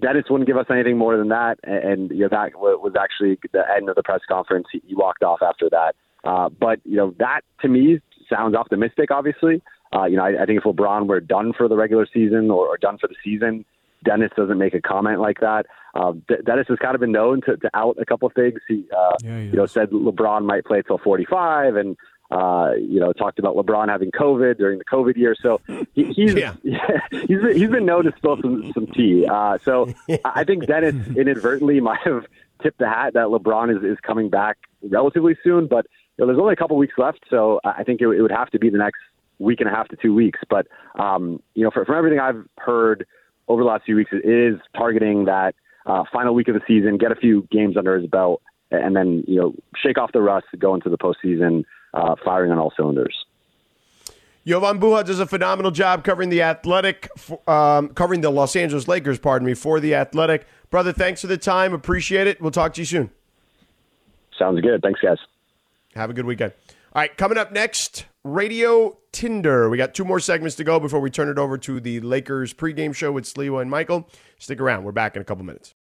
[0.00, 3.38] Dennis wouldn't give us anything more than that, and, and you know that was actually
[3.52, 4.66] the end of the press conference.
[4.72, 5.94] He, he walked off after that.
[6.22, 9.10] Uh, but you know that to me sounds optimistic.
[9.10, 9.62] Obviously,
[9.94, 12.66] uh, you know I, I think if LeBron were done for the regular season or,
[12.66, 13.64] or done for the season,
[14.04, 15.66] Dennis doesn't make a comment like that.
[15.94, 16.12] Uh,
[16.44, 18.60] Dennis has kind of been known to, to out a couple of things.
[18.68, 21.96] He, uh, yeah, he you know, said LeBron might play till 45, and
[22.30, 25.34] uh, you know, talked about LeBron having COVID during the COVID year.
[25.40, 25.60] So
[25.94, 26.54] he, he's yeah.
[27.10, 29.26] he's been, he's been known to spill some some tea.
[29.26, 29.92] Uh, so
[30.24, 32.26] I think Dennis inadvertently might have
[32.62, 35.86] tipped the hat that LeBron is is coming back relatively soon, but
[36.20, 38.58] know, there's only a couple weeks left, so I think it, it, would have to
[38.58, 39.00] be the next
[39.40, 40.38] week and a half to two weeks.
[40.48, 43.06] But um, you know, for, from everything I've heard
[43.48, 46.98] over the last few weeks, it is targeting that uh, final week of the season,
[46.98, 50.46] get a few games under his belt, and then you know, shake off the rust,
[50.58, 53.24] go into the postseason, uh, firing on all cylinders.
[54.46, 57.10] Jovan Buha does a phenomenal job covering the Athletic,
[57.46, 60.46] um, covering the Los Angeles Lakers, pardon me, for the Athletic.
[60.70, 61.74] Brother, thanks for the time.
[61.74, 62.40] Appreciate it.
[62.40, 63.10] We'll talk to you soon.
[64.38, 64.80] Sounds good.
[64.82, 65.18] Thanks, guys.
[65.94, 66.52] Have a good weekend.
[66.94, 69.70] All right, coming up next, Radio Tinder.
[69.70, 72.52] We got two more segments to go before we turn it over to the Lakers
[72.52, 74.10] pregame show with Sliwa and Michael.
[74.38, 74.84] Stick around.
[74.84, 75.74] We're back in a couple minutes.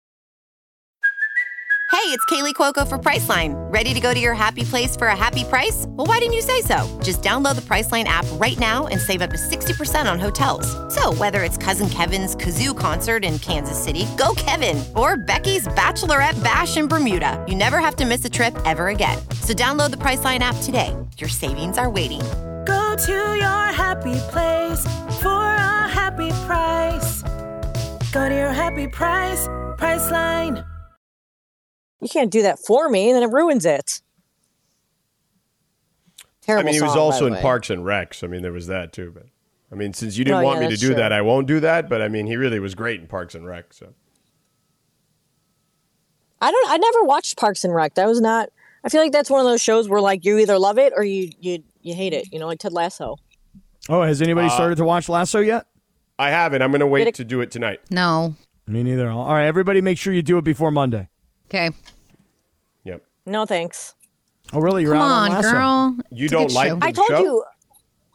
[1.92, 3.54] Hey, it's Kaley Cuoco for Priceline.
[3.72, 5.86] Ready to go to your happy place for a happy price?
[5.88, 6.86] Well, why didn't you say so?
[7.02, 10.66] Just download the Priceline app right now and save up to 60% on hotels.
[10.94, 16.40] So, whether it's Cousin Kevin's Kazoo concert in Kansas City, go Kevin, or Becky's Bachelorette
[16.44, 19.18] Bash in Bermuda, you never have to miss a trip ever again.
[19.46, 20.92] So, download the Priceline app today.
[21.18, 22.20] Your savings are waiting.
[22.66, 24.80] Go to your happy place
[25.22, 27.22] for a happy price.
[28.10, 29.46] Go to your happy price,
[29.78, 30.66] Priceline.
[32.00, 34.02] You can't do that for me, and then it ruins it.
[36.42, 36.62] Terrible.
[36.62, 37.40] I mean, he was song, also in way.
[37.40, 38.24] Parks and Recs.
[38.24, 39.12] I mean, there was that too.
[39.14, 39.26] But
[39.70, 40.96] I mean, since you didn't oh, want yeah, me to do true.
[40.96, 41.88] that, I won't do that.
[41.88, 43.72] But I mean, he really was great in Parks and Rec.
[43.72, 43.94] So
[46.40, 46.68] I don't.
[46.68, 47.94] I never watched Parks and Rec.
[47.94, 48.48] That was not.
[48.86, 51.02] I feel like that's one of those shows where like you either love it or
[51.02, 52.32] you you you hate it.
[52.32, 53.16] You know, like Ted Lasso.
[53.88, 55.66] Oh, has anybody uh, started to watch Lasso yet?
[56.20, 56.62] I haven't.
[56.62, 57.80] I'm going to wait to do it tonight.
[57.90, 58.36] No.
[58.68, 59.10] Me neither.
[59.10, 61.08] All right, everybody, make sure you do it before Monday.
[61.48, 61.70] Okay.
[62.84, 63.02] Yep.
[63.26, 63.94] No thanks.
[64.52, 64.82] Oh, really?
[64.82, 65.96] You're Come out on, on girl.
[66.12, 66.72] You don't like?
[66.80, 67.20] I told show?
[67.20, 67.44] you.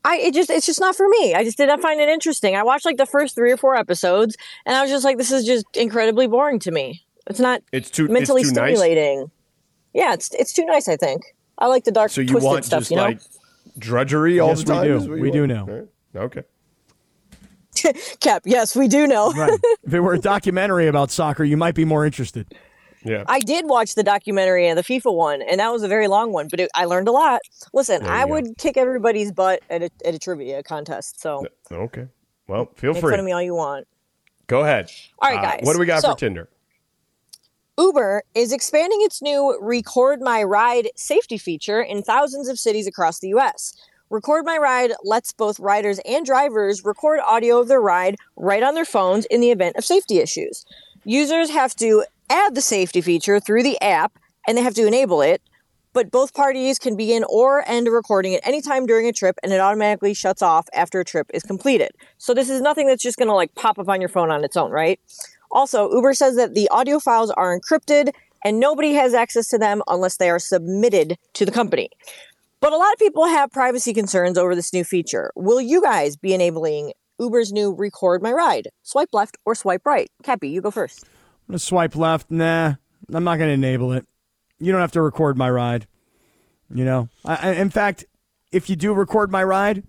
[0.05, 1.33] I it just it's just not for me.
[1.33, 2.55] I just did not find it interesting.
[2.55, 5.33] I watched like the first three or four episodes, and I was just like, this
[5.33, 7.03] is just incredibly boring to me.
[7.27, 7.61] It's not.
[7.73, 9.19] It's too mentally it's too stimulating.
[9.19, 9.29] Nice?
[9.93, 10.87] Yeah, it's it's too nice.
[10.87, 11.23] I think
[11.57, 12.11] I like the dark.
[12.11, 13.03] So you twisted want stuff, just you know?
[13.03, 13.21] like
[13.77, 14.91] drudgery all yes, the time?
[14.91, 15.21] We do.
[15.21, 15.65] We do know.
[15.65, 15.87] Right.
[16.15, 16.43] Okay.
[18.19, 19.31] Kap, yes, we do know.
[19.31, 19.59] right.
[19.83, 22.53] If it were a documentary about soccer, you might be more interested.
[23.03, 23.23] Yeah.
[23.27, 26.31] I did watch the documentary and the FIFA one, and that was a very long
[26.33, 27.41] one, but it, I learned a lot.
[27.73, 28.33] Listen, I go.
[28.33, 31.19] would kick everybody's butt at a, at a trivia contest.
[31.19, 32.07] So okay,
[32.47, 33.11] well, feel make free.
[33.11, 33.87] fun of me all you want.
[34.45, 34.91] Go ahead.
[35.19, 35.61] All right, uh, guys.
[35.63, 36.49] What do we got so, for Tinder?
[37.77, 43.19] Uber is expanding its new Record My Ride safety feature in thousands of cities across
[43.19, 43.73] the U.S.
[44.09, 48.75] Record My Ride lets both riders and drivers record audio of their ride right on
[48.75, 50.65] their phones in the event of safety issues.
[51.05, 55.21] Users have to add the safety feature through the app and they have to enable
[55.21, 55.41] it.
[55.93, 59.37] but both parties can begin or end a recording at any time during a trip
[59.43, 61.91] and it automatically shuts off after a trip is completed.
[62.17, 64.43] So this is nothing that's just going to like pop up on your phone on
[64.43, 64.99] its own, right?
[65.51, 69.81] Also, Uber says that the audio files are encrypted and nobody has access to them
[69.87, 71.89] unless they are submitted to the company.
[72.59, 75.31] But a lot of people have privacy concerns over this new feature.
[75.35, 78.69] Will you guys be enabling Uber's new record my ride?
[78.83, 80.09] Swipe left or swipe right?
[80.23, 81.03] Kappy, you go first.
[81.03, 82.29] I'm gonna swipe left.
[82.29, 82.75] Nah,
[83.11, 84.05] I'm not gonna enable it.
[84.59, 85.87] You don't have to record my ride.
[86.73, 88.05] You know, I, I, in fact,
[88.51, 89.83] if you do record my ride,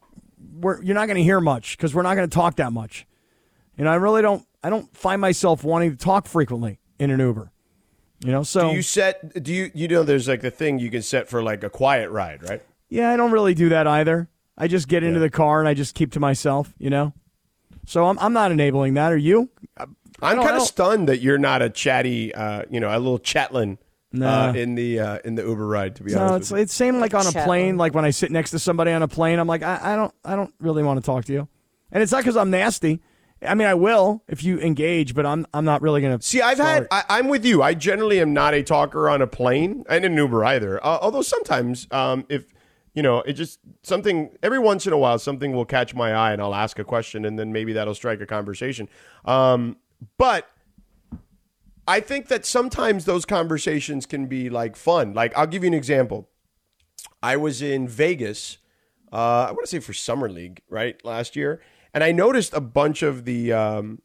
[0.62, 3.06] you're not gonna hear much because we're not gonna talk that much.
[3.76, 4.46] You know, I really don't.
[4.62, 7.50] I don't find myself wanting to talk frequently in an Uber.
[8.24, 9.42] You know, so Do you set?
[9.42, 10.04] Do you you know?
[10.04, 12.62] There's like the thing you can set for like a quiet ride, right?
[12.88, 14.28] yeah, I don't really do that either.
[14.56, 16.72] I just get into the car and I just keep to myself.
[16.78, 17.12] You know,
[17.86, 19.12] so I'm I'm not enabling that.
[19.12, 19.50] Are you?
[19.76, 23.78] I'm kind of stunned that you're not a chatty, uh, you know, a little chatlin
[24.12, 24.50] Nah.
[24.50, 25.96] uh, in the uh, in the Uber ride.
[25.96, 26.62] To be No, honest, it's with you.
[26.62, 27.76] it's same like on a Chat plane.
[27.76, 30.14] Like when I sit next to somebody on a plane, I'm like, I, I don't
[30.24, 31.48] I don't really want to talk to you,
[31.90, 33.00] and it's not because I'm nasty.
[33.46, 36.20] I mean, I will if you engage, but I'm I'm not really gonna.
[36.22, 36.86] See, I've had.
[36.86, 36.88] start.
[37.08, 37.62] I, I'm with you.
[37.62, 40.84] I generally am not a talker on a plane and an Uber either.
[40.84, 42.46] Uh, although sometimes, um, if
[42.94, 46.32] you know, it just something every once in a while, something will catch my eye,
[46.32, 48.88] and I'll ask a question, and then maybe that'll strike a conversation.
[49.24, 49.76] Um,
[50.18, 50.48] but
[51.86, 55.14] I think that sometimes those conversations can be like fun.
[55.14, 56.28] Like I'll give you an example.
[57.22, 58.58] I was in Vegas.
[59.12, 61.60] Uh, I want to say for summer league, right last year,
[61.94, 64.02] and I noticed a bunch of the um,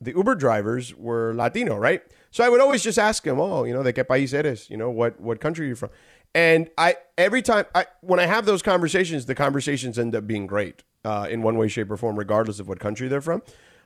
[0.00, 2.02] the Uber drivers were Latino, right?
[2.30, 4.68] So I would always just ask them, "Oh, you know, de qué país eres?
[4.68, 5.90] You know, what what country are you from?"
[6.34, 10.46] And I every time I when I have those conversations, the conversations end up being
[10.46, 13.42] great uh, in one way, shape, or form, regardless of what country they're from.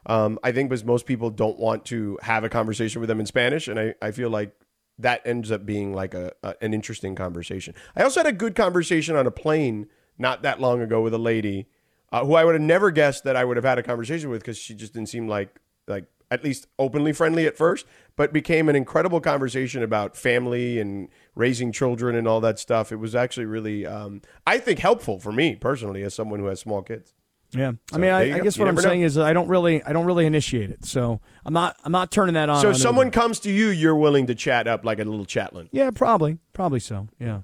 [0.07, 3.27] Um, I think because most people don't want to have a conversation with them in
[3.27, 4.53] Spanish, and I, I feel like
[4.99, 7.75] that ends up being like a, a an interesting conversation.
[7.95, 11.19] I also had a good conversation on a plane not that long ago with a
[11.19, 11.69] lady
[12.13, 14.41] uh, who I would have never guessed that I would have had a conversation with
[14.41, 18.69] because she just didn't seem like like at least openly friendly at first, but became
[18.69, 22.93] an incredible conversation about family and raising children and all that stuff.
[22.93, 26.61] It was actually really, um, I think, helpful for me personally as someone who has
[26.61, 27.15] small kids.
[27.53, 28.45] Yeah, I mean, I, I go.
[28.45, 28.91] guess You what I'm never know.
[28.91, 32.11] saying is I don't really I don't really initiate it, so I'm not I'm not
[32.11, 32.61] turning that on.
[32.61, 33.15] so on if someone Uber.
[33.19, 35.69] comes to you, you're willing to chat up like a little chatlin.
[35.73, 37.09] yeah, probably probably so.
[37.19, 37.41] Yeah.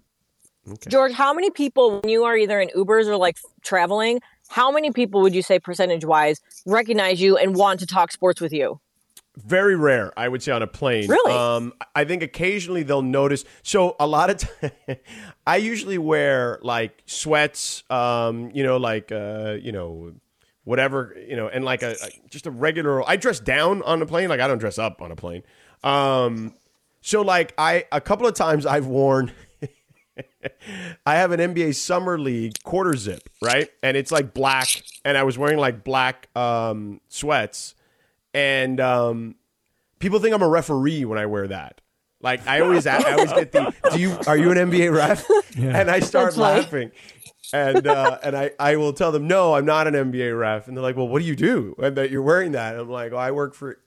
[0.88, 4.90] George, how many people, when you are either in Ubers or like traveling, how many
[4.92, 8.80] people would you say percentage wise recognize you and want to talk sports with you?
[9.37, 11.09] Very rare, I would say, on a plane.
[11.09, 11.33] Really?
[11.33, 13.44] Um, I think occasionally they'll notice.
[13.64, 14.48] So a lot of
[15.46, 20.12] I usually wear like sweats, um, you know, like uh, you know,
[20.62, 23.09] whatever, you know, and like a, a- just a regular.
[23.09, 25.42] I dress down on a plane, like I don't dress up on a plane.
[25.83, 26.54] Um,
[27.00, 29.33] so like I a couple of times I've worn.
[31.07, 33.68] I have an NBA summer league quarter zip, right?
[33.83, 34.68] And it's like black,
[35.05, 37.74] and I was wearing like black um, sweats,
[38.33, 39.35] and um,
[39.98, 41.81] people think I'm a referee when I wear that.
[42.20, 45.27] Like I always, I always get the, do you are you an NBA ref?
[45.59, 46.61] And I start That's funny.
[46.61, 46.90] laughing,
[47.53, 50.77] and uh, and I I will tell them no, I'm not an NBA ref, and
[50.77, 51.74] they're like, well, what do you do?
[51.79, 52.77] And that you're wearing that?
[52.77, 53.79] I'm like, oh, I work for,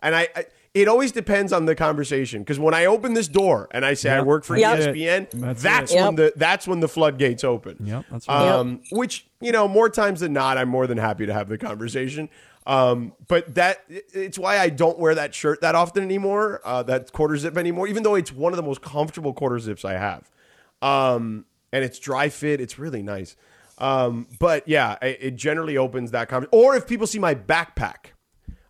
[0.00, 0.28] and I.
[0.34, 3.94] I it always depends on the conversation because when I open this door and I
[3.94, 4.78] say I work for Yep.
[4.94, 6.16] ESPN, That's that's, when Yep.
[6.16, 7.76] the that's when the floodgates open.
[7.84, 8.48] Yep, that's right.
[8.48, 11.58] Um, Which you know, more times than not, I'm more than happy to have the
[11.58, 12.28] conversation.
[12.66, 16.60] Um, but that it's why I don't wear that shirt that often anymore.
[16.64, 19.84] Uh, that quarter zip anymore, even though it's one of the most comfortable quarter zips
[19.84, 20.30] I have.
[20.80, 22.60] Um, and it's dry fit.
[22.60, 23.36] It's really nice.
[23.78, 26.50] Um, but yeah, it, it generally opens that conversation.
[26.58, 28.12] Or if people see my backpack,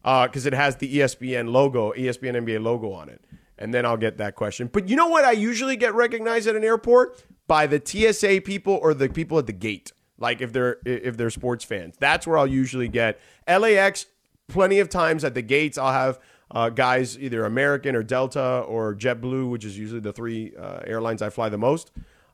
[0.02, 3.24] because it has the ESPN logo, ESPN NBA logo on it.
[3.58, 4.68] And then I'll get that question.
[4.72, 5.24] But you know what?
[5.24, 9.46] I usually get recognized at an airport by the TSA people or the people at
[9.46, 9.92] the gate.
[10.18, 14.06] Like if they're if they're sports fans, that's where I'll usually get LAX.
[14.48, 16.18] Plenty of times at the gates, I'll have
[16.50, 21.22] uh, guys either American or Delta or JetBlue, which is usually the three uh, airlines
[21.22, 21.90] I fly the most.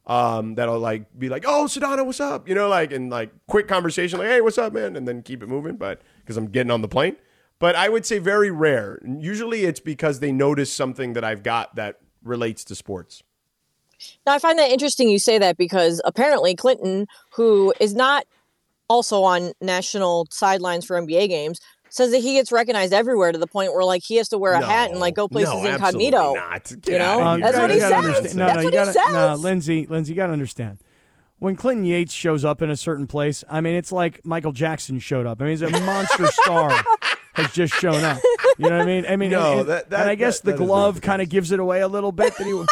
[0.06, 3.68] Um, that'll like be like, "Oh, Sedano, what's up?" You know, like and like quick
[3.68, 5.76] conversation, like, "Hey, what's up, man?" and then keep it moving.
[5.76, 7.16] But because I'm getting on the plane,
[7.58, 9.00] but I would say very rare.
[9.04, 13.22] Usually, it's because they notice something that I've got that relates to sports.
[14.26, 18.26] Now, I find that interesting you say that because apparently Clinton, who is not
[18.88, 23.46] also on national sidelines for NBA games, says that he gets recognized everywhere to the
[23.46, 26.36] point where like he has to wear a hat and like go places no, incognito.
[26.36, 26.82] absolutely Not.
[26.82, 27.20] Get You know?
[27.20, 27.50] outta Uh.
[27.50, 28.04] That's what he gotta says.
[28.04, 29.40] understand- No, That's no, what you he gotta, No, says.
[29.44, 30.78] Lindsay, Lindsay, you got to understand.
[31.40, 34.98] When Clinton Yates shows up in a certain place, I mean, it's like Michael Jackson
[34.98, 35.40] showed up.
[35.40, 36.70] I mean, he's a monster star
[37.34, 38.18] has just shown up.
[38.58, 39.06] You know what I mean?
[39.06, 41.28] I mean, No, and, that- that- and I guess that- the glove the kind of
[41.28, 42.64] gives it away a little bit that he.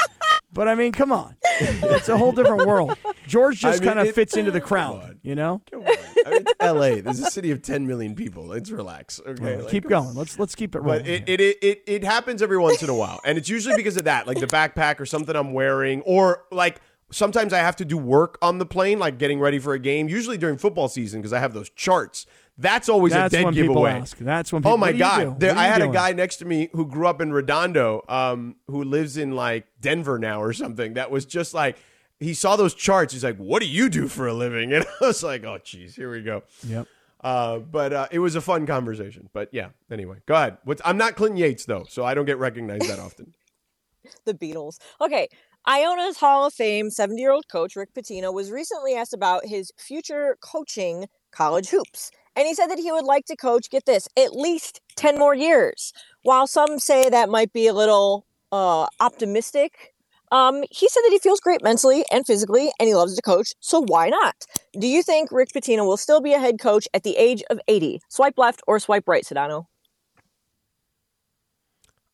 [0.52, 2.96] But I mean, come on, it's a whole different world.
[3.26, 5.60] George just I mean, kind of fits into the crowd, you know.
[5.70, 5.86] Come on.
[6.26, 7.00] I mean, it's L.A.
[7.02, 8.46] There's a city of 10 million people.
[8.46, 9.20] Let's relax.
[9.26, 9.58] Okay.
[9.58, 10.14] Like, keep going.
[10.14, 11.00] Let's let's keep it rolling.
[11.02, 13.20] But it, it, it, it, it happens every once in a while.
[13.24, 16.80] And it's usually because of that, like the backpack or something I'm wearing, or like
[17.10, 20.08] sometimes I have to do work on the plane, like getting ready for a game,
[20.08, 22.24] usually during football season because I have those charts.
[22.58, 23.92] That's always That's a dead when people giveaway.
[23.92, 24.16] ask.
[24.18, 24.72] That's when people.
[24.72, 25.30] Oh my what do you do?
[25.30, 25.40] God!
[25.40, 25.90] There, I had doing?
[25.90, 29.66] a guy next to me who grew up in Redondo, um, who lives in like
[29.80, 30.94] Denver now or something.
[30.94, 31.76] That was just like
[32.18, 33.12] he saw those charts.
[33.12, 35.96] He's like, "What do you do for a living?" And I was like, "Oh, geez,
[35.96, 36.86] here we go." Yep.
[37.22, 39.28] Uh, but uh, it was a fun conversation.
[39.32, 40.58] But yeah, anyway, go ahead.
[40.64, 43.34] What's, I'm not Clinton Yates though, so I don't get recognized that often.
[44.24, 44.78] the Beatles.
[45.00, 45.28] Okay.
[45.68, 49.72] Iona's Hall of Fame 70 year old coach, Rick Pitino, was recently asked about his
[49.76, 52.12] future coaching college hoops.
[52.36, 55.34] And he said that he would like to coach, get this, at least 10 more
[55.34, 55.92] years.
[56.22, 59.94] While some say that might be a little uh, optimistic,
[60.32, 63.54] um, he said that he feels great mentally and physically and he loves to coach.
[63.60, 64.34] So why not?
[64.78, 67.58] Do you think Rick Pitino will still be a head coach at the age of
[67.68, 68.00] 80?
[68.08, 69.66] Swipe left or swipe right, Sedano?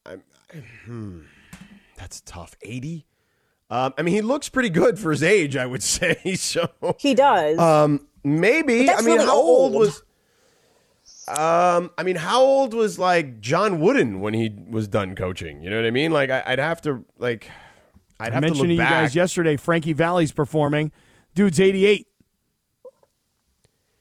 [0.06, 0.22] I'm,
[0.84, 1.20] hmm,
[1.96, 2.54] that's tough.
[2.62, 3.06] 80.
[3.70, 6.36] Um, I mean, he looks pretty good for his age, I would say.
[6.36, 6.68] So
[6.98, 7.58] He does.
[7.58, 8.88] Um, maybe.
[8.90, 9.80] I mean, really how old old.
[9.80, 10.02] was?
[11.38, 15.62] Um, I mean, how old was like John Wooden when he was done coaching?
[15.62, 16.12] You know what I mean?
[16.12, 17.50] Like, I, I'd have to like,
[18.20, 18.90] I'd have to mentioned to look you back.
[18.90, 19.56] guys yesterday.
[19.56, 20.92] Frankie Valli's performing.
[21.34, 22.06] Dude's 88.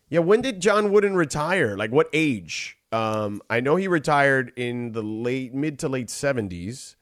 [0.10, 1.78] Yeah, when did John Wooden retire?
[1.78, 2.78] Like, what age?
[2.92, 6.98] Um, I know he retired in the late, mid to late seventies,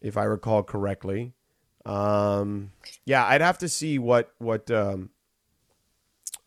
[0.00, 1.32] if I recall correctly.
[1.86, 2.72] Um,
[3.04, 4.68] yeah, I'd have to see what what.
[4.72, 5.10] Um,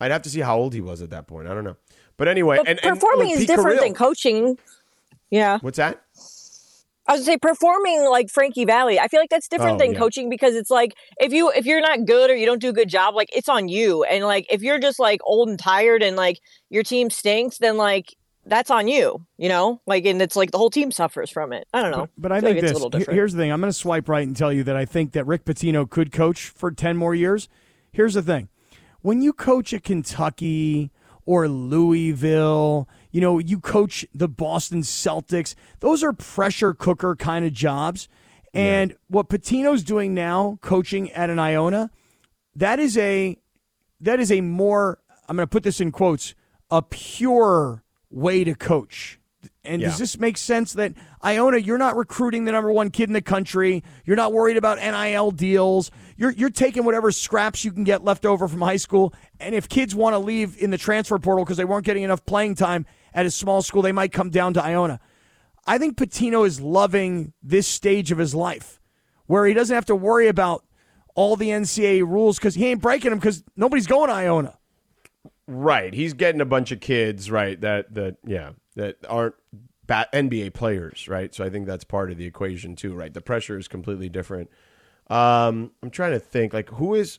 [0.00, 1.48] I'd have to see how old he was at that point.
[1.48, 1.76] I don't know.
[2.18, 4.58] But anyway, But and, and performing look, is Pete different than coaching.
[5.30, 5.58] Yeah.
[5.62, 6.02] What's that?
[7.06, 9.00] I was say performing like Frankie Valli.
[9.00, 9.98] I feel like that's different Oh, than yeah.
[9.98, 12.72] coaching because it's like if you if you're not good or you don't do a
[12.74, 14.04] good job, like it's on you.
[14.04, 16.38] And like if you're just like old and tired and like
[16.68, 18.14] your team stinks, then like
[18.44, 19.24] that's on you.
[19.38, 21.66] You know, like and it's like the whole team suffers from it.
[21.72, 22.08] I don't know.
[22.18, 22.80] But I feel like think it's this.
[22.80, 23.52] a little here- Here's the thing.
[23.52, 26.12] I'm going to swipe right and tell you that I think that Rick Pitino could
[26.12, 27.48] coach for 10 more years.
[27.90, 28.48] Here's the thing.
[29.00, 30.90] When you coach at Kentucky
[31.28, 37.52] or Louisville, you know, you coach the Boston Celtics, those are pressure cooker kind of
[37.52, 38.08] jobs.
[38.54, 41.90] And what Pitino's doing now, coaching at an Iona,
[42.56, 43.36] that is a
[44.00, 46.34] that is a more I'm going to put this in quotes,
[46.70, 49.17] a pure way to coach.
[49.64, 49.88] And Yeah.
[49.88, 53.22] does this make sense that Iona, you're not recruiting the number one kid in the
[53.22, 53.84] country.
[54.04, 55.90] You're not worried about NIL deals.
[56.16, 59.14] You're you're taking whatever scraps you can get left over from high school.
[59.38, 62.24] And if kids want to leave in the transfer portal because they weren't getting enough
[62.26, 64.98] playing time at a small school, they might come down to Iona.
[65.66, 68.80] I think Pitino is loving this stage of his life
[69.26, 70.64] where he doesn't have to worry about
[71.14, 74.56] all the NCAA rules because he ain't breaking them because nobody's going to Iona.
[75.46, 75.92] Right.
[75.94, 79.34] He's getting a bunch of kids, right, that that yeah, that aren't
[79.86, 81.34] ba- NBA players, right?
[81.34, 83.12] So I think that's part of the equation too, right?
[83.12, 84.50] The pressure is completely different.
[85.10, 87.18] Um, I'm trying to think like who is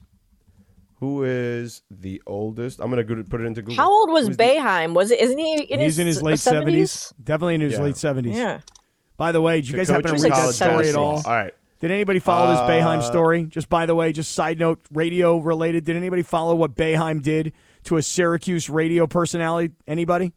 [0.99, 2.79] who is the oldest?
[2.79, 3.75] I'm going to go to put it into Google.
[3.75, 5.19] How old was Who's the- Was it?
[5.21, 6.65] Isn't he in He's his in his late 70s?
[6.65, 7.13] 70s.
[7.23, 7.81] Definitely in his Yeah.
[7.83, 8.35] late 70s.
[8.35, 8.59] Yeah.
[9.15, 11.21] By the way, did you to guys coach happen to read that story at all?
[11.25, 11.53] All right.
[11.79, 13.43] Did anybody follow this Uh, Boeheim story?
[13.45, 15.85] Just by the way, just side note, radio related.
[15.85, 17.53] Did anybody follow what Boeheim did
[17.85, 19.73] to a Syracuse radio personality?
[19.87, 20.33] Anybody?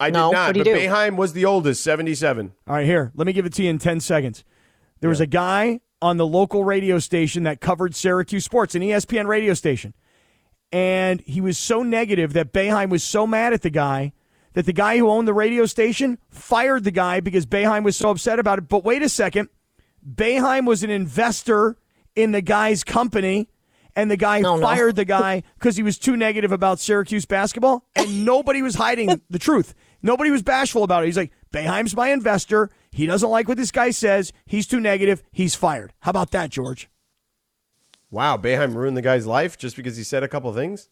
[0.00, 0.86] I No, did not, what'd he but do?
[0.86, 2.52] Boeheim was the oldest, 77.
[2.66, 3.12] All right, here.
[3.14, 4.44] Let me give it to you in 10 seconds.
[5.00, 9.26] There was a guy on the local radio station that covered Syracuse sports, an ESPN
[9.26, 9.94] radio station.
[10.72, 14.12] And he was so negative that Boeheim was so mad at the guy
[14.54, 18.10] that the guy who owned the radio station fired the guy because Boeheim was so
[18.10, 18.68] upset about it.
[18.68, 19.48] But wait a second.
[20.08, 21.76] Boeheim was an investor
[22.16, 23.48] in the guy's company,
[23.96, 24.62] and the guy No, no.
[24.62, 29.20] fired the guy because he was too negative about Syracuse basketball, and nobody was hiding
[29.30, 29.74] the truth.
[30.02, 31.06] Nobody was bashful about it.
[31.06, 32.70] He's like, Boeheim's my investor.
[32.90, 34.32] He doesn't like what this guy says.
[34.44, 35.22] He's too negative.
[35.32, 35.92] He's fired.
[36.00, 36.88] How about that, George?
[38.10, 40.88] Wow, Boeheim ruined the guy's life just because he said a couple things.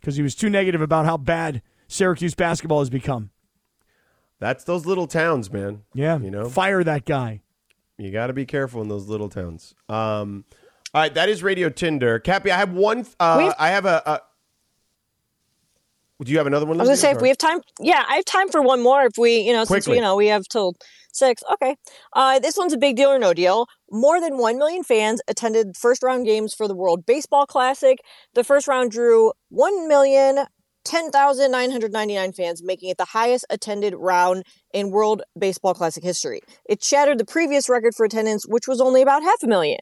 [0.00, 3.30] Because he was too negative about how bad Syracuse basketball has become.
[4.38, 5.82] That's those little towns, man.
[5.94, 6.48] Yeah, You know?
[6.48, 7.42] fire that guy.
[7.98, 9.74] You got to be careful in those little towns.
[9.88, 10.44] Um,
[10.92, 12.18] all right, that is Radio Tinder.
[12.18, 13.06] Kappy, I have one.
[13.18, 14.20] Uh, I have a, a.
[16.24, 16.78] Do you have another one?
[16.78, 17.60] I was gonna say if we have time.
[17.80, 19.04] Yeah, I have time for one more.
[19.04, 19.92] If we, you know, since Quickly.
[19.92, 20.74] we, you know we have till
[21.12, 21.42] six.
[21.52, 21.76] Okay.
[22.12, 23.66] Uh, this one's a big deal or no deal.
[23.90, 27.98] More than one million fans attended first round games for the World Baseball Classic.
[28.34, 30.46] The first round drew one million
[30.90, 36.40] 10,999 fans, making it the highest attended round in World Baseball Classic history.
[36.68, 39.78] It shattered the previous record for attendance, which was only about half a million.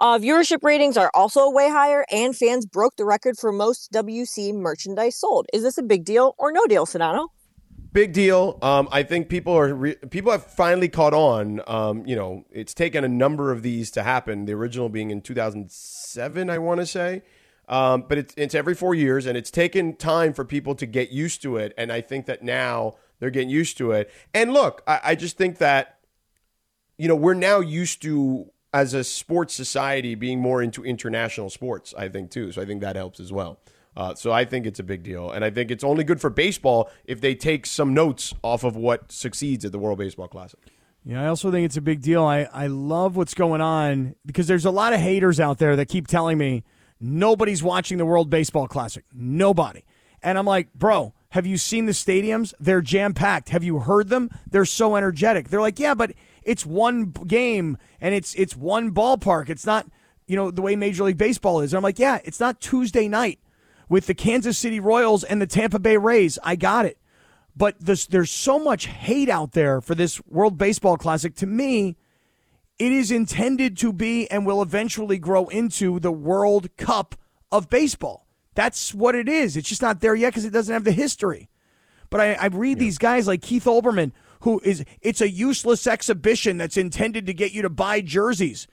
[0.00, 4.52] Uh, viewership ratings are also way higher, and fans broke the record for most WC
[4.52, 5.46] merchandise sold.
[5.52, 7.28] Is this a big deal or no deal, Sedano?
[7.92, 8.58] Big deal.
[8.60, 11.60] Um, I think people are re- people have finally caught on.
[11.68, 14.44] Um, you know, it's taken a number of these to happen.
[14.46, 17.22] The original being in 2007, I want to say.
[17.68, 21.10] Um, but it's it's every four years, and it's taken time for people to get
[21.10, 21.74] used to it.
[21.76, 24.10] And I think that now they're getting used to it.
[24.32, 25.98] And look, I, I just think that
[26.96, 31.94] you know we're now used to as a sports society being more into international sports.
[31.96, 32.52] I think too.
[32.52, 33.60] So I think that helps as well.
[33.96, 36.30] Uh, so I think it's a big deal, and I think it's only good for
[36.30, 40.60] baseball if they take some notes off of what succeeds at the World Baseball Classic.
[41.04, 42.24] Yeah, I also think it's a big deal.
[42.24, 45.88] I, I love what's going on because there's a lot of haters out there that
[45.88, 46.64] keep telling me
[47.00, 49.04] nobody's watching the World Baseball Classic.
[49.12, 49.84] Nobody.
[50.22, 52.54] And I'm like, bro, have you seen the stadiums?
[52.58, 53.50] They're jam packed.
[53.50, 54.30] Have you heard them?
[54.50, 55.48] They're so energetic.
[55.48, 59.50] They're like, yeah, but it's one game and it's it's one ballpark.
[59.50, 59.86] It's not,
[60.26, 61.72] you know, the way Major League Baseball is.
[61.72, 63.38] And I'm like, yeah, it's not Tuesday night
[63.88, 66.38] with the Kansas City Royals and the Tampa Bay Rays.
[66.42, 66.98] I got it.
[67.56, 71.34] But this, there's so much hate out there for this World Baseball Classic.
[71.36, 71.96] To me,
[72.78, 77.16] it is intended to be and will eventually grow into the World Cup
[77.50, 78.26] of baseball.
[78.54, 79.56] That's what it is.
[79.56, 81.48] It's just not there yet because it doesn't have the history.
[82.10, 82.84] But I, I read yeah.
[82.84, 87.52] these guys like Keith Olbermann, who is it's a useless exhibition that's intended to get
[87.52, 88.66] you to buy jerseys.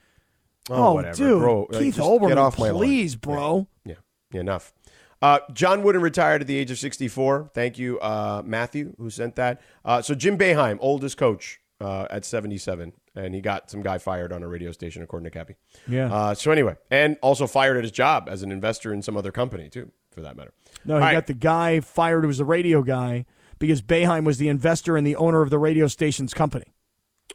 [0.69, 3.67] Oh, oh dude, bro, Keith like, Olbermann, please, bro.
[3.85, 3.95] Yeah.
[4.31, 4.73] yeah, enough.
[5.21, 7.51] Uh, John Wooden retired at the age of 64.
[7.53, 9.61] Thank you, uh, Matthew, who sent that.
[9.83, 14.31] Uh, so Jim Boeheim, oldest coach uh, at 77, and he got some guy fired
[14.33, 15.55] on a radio station, according to Kappy.
[15.87, 16.13] Yeah.
[16.13, 19.31] Uh, so anyway, and also fired at his job as an investor in some other
[19.31, 20.53] company too, for that matter.
[20.83, 21.27] No, he All got right.
[21.27, 23.25] the guy fired who was the radio guy
[23.59, 26.65] because Boeheim was the investor and the owner of the radio station's company.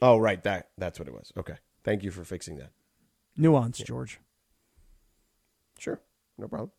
[0.03, 0.43] Oh, right.
[0.45, 1.33] That that's what it was.
[1.37, 1.57] Okay.
[1.83, 2.71] Thank you for fixing that.
[3.37, 3.87] Nuance, yeah.
[3.87, 4.21] George.
[5.79, 6.01] Sure.
[6.37, 6.71] No problem.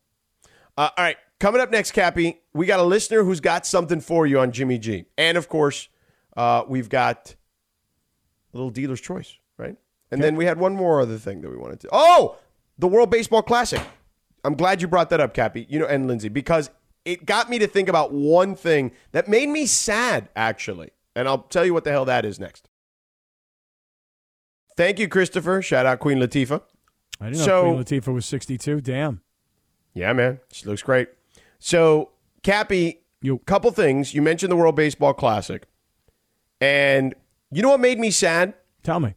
[0.76, 4.26] Uh, all right, coming up next, Kappy, we got a listener who's got something for
[4.26, 5.88] you on Jimmy G, and of course,
[6.34, 7.34] uh, we've got
[8.52, 9.76] little dealer's choice, right?
[10.10, 10.22] And okay.
[10.22, 11.88] then we had one more other thing that we wanted to.
[11.92, 12.36] Oh,
[12.78, 13.80] the World Baseball Classic.
[14.44, 15.66] I'm glad you brought that up, Kappy.
[15.68, 16.70] You know, and Lindsay, because
[17.04, 20.90] it got me to think about one thing that made me sad, actually.
[21.14, 22.68] And I'll tell you what the hell that is next.
[24.76, 25.62] Thank you, Christopher.
[25.62, 26.62] Shout out Queen Latifah.
[27.20, 28.80] I didn't so, know Queen Latifah was 62.
[28.80, 29.20] Damn.
[29.94, 30.40] Yeah, man.
[30.50, 31.08] She looks great.
[31.58, 32.10] So,
[32.42, 34.14] Kappy, you a couple things.
[34.14, 35.64] You mentioned the World Baseball Classic.
[36.60, 37.14] And
[37.52, 38.54] you know what made me sad?
[38.82, 39.14] Tell me.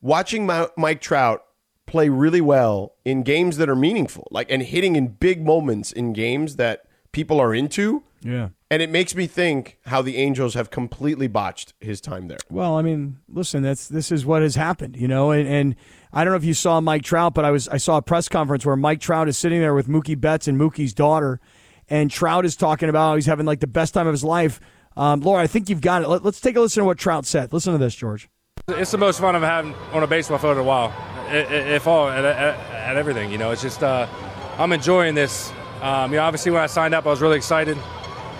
[0.00, 0.46] Watching
[0.76, 1.42] Mike Trout
[1.86, 6.12] play really well in games that are meaningful, like and hitting in big moments in
[6.12, 8.02] games that people are into.
[8.22, 8.50] Yeah.
[8.70, 12.38] And it makes me think how the Angels have completely botched his time there.
[12.50, 15.76] Well, I mean, listen, that's this is what has happened, you know, and, and
[16.12, 18.28] I don't know if you saw Mike Trout, but I was I saw a press
[18.28, 21.40] conference where Mike Trout is sitting there with Mookie Betts and Mookie's daughter,
[21.88, 24.60] and Trout is talking about he's having like the best time of his life.
[24.96, 26.08] Um, Laura, I think you've got it.
[26.08, 27.52] Let, us take a listen to what Trout said.
[27.52, 28.28] Listen to this, George.
[28.68, 30.92] It's the most fun I've had on a baseball field in a while,
[31.30, 33.30] if all at, at, at everything.
[33.30, 34.06] You know, it's just uh,
[34.58, 35.52] I'm enjoying this.
[35.82, 37.76] Um, you know, obviously when I signed up, I was really excited,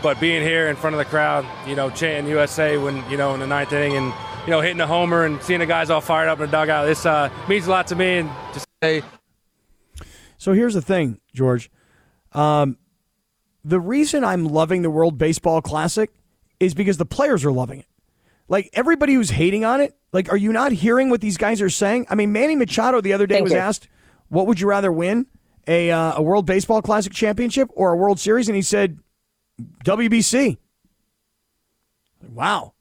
[0.02, 3.34] but being here in front of the crowd, you know, chanting USA when you know
[3.34, 4.12] in the ninth inning and
[4.46, 6.86] you know, hitting a homer and seeing the guys all fired up in the dugout.
[6.86, 8.18] This uh, means a lot to me.
[8.18, 9.02] And just say.
[10.38, 11.68] So here's the thing, George.
[12.32, 12.78] Um,
[13.64, 16.12] the reason I'm loving the World Baseball Classic
[16.61, 17.86] is because the players are loving it.
[18.48, 21.70] Like everybody who's hating on it, like, are you not hearing what these guys are
[21.70, 22.07] saying?
[22.09, 23.59] I mean, Manny Machado the other day Thank was you.
[23.59, 23.88] asked,
[24.28, 25.26] "What would you rather win,
[25.66, 28.98] a uh, a World Baseball Classic championship or a World Series?" And he said,
[29.84, 30.59] "WBC."
[32.32, 32.74] Wow,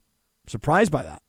[0.48, 1.22] surprised by that.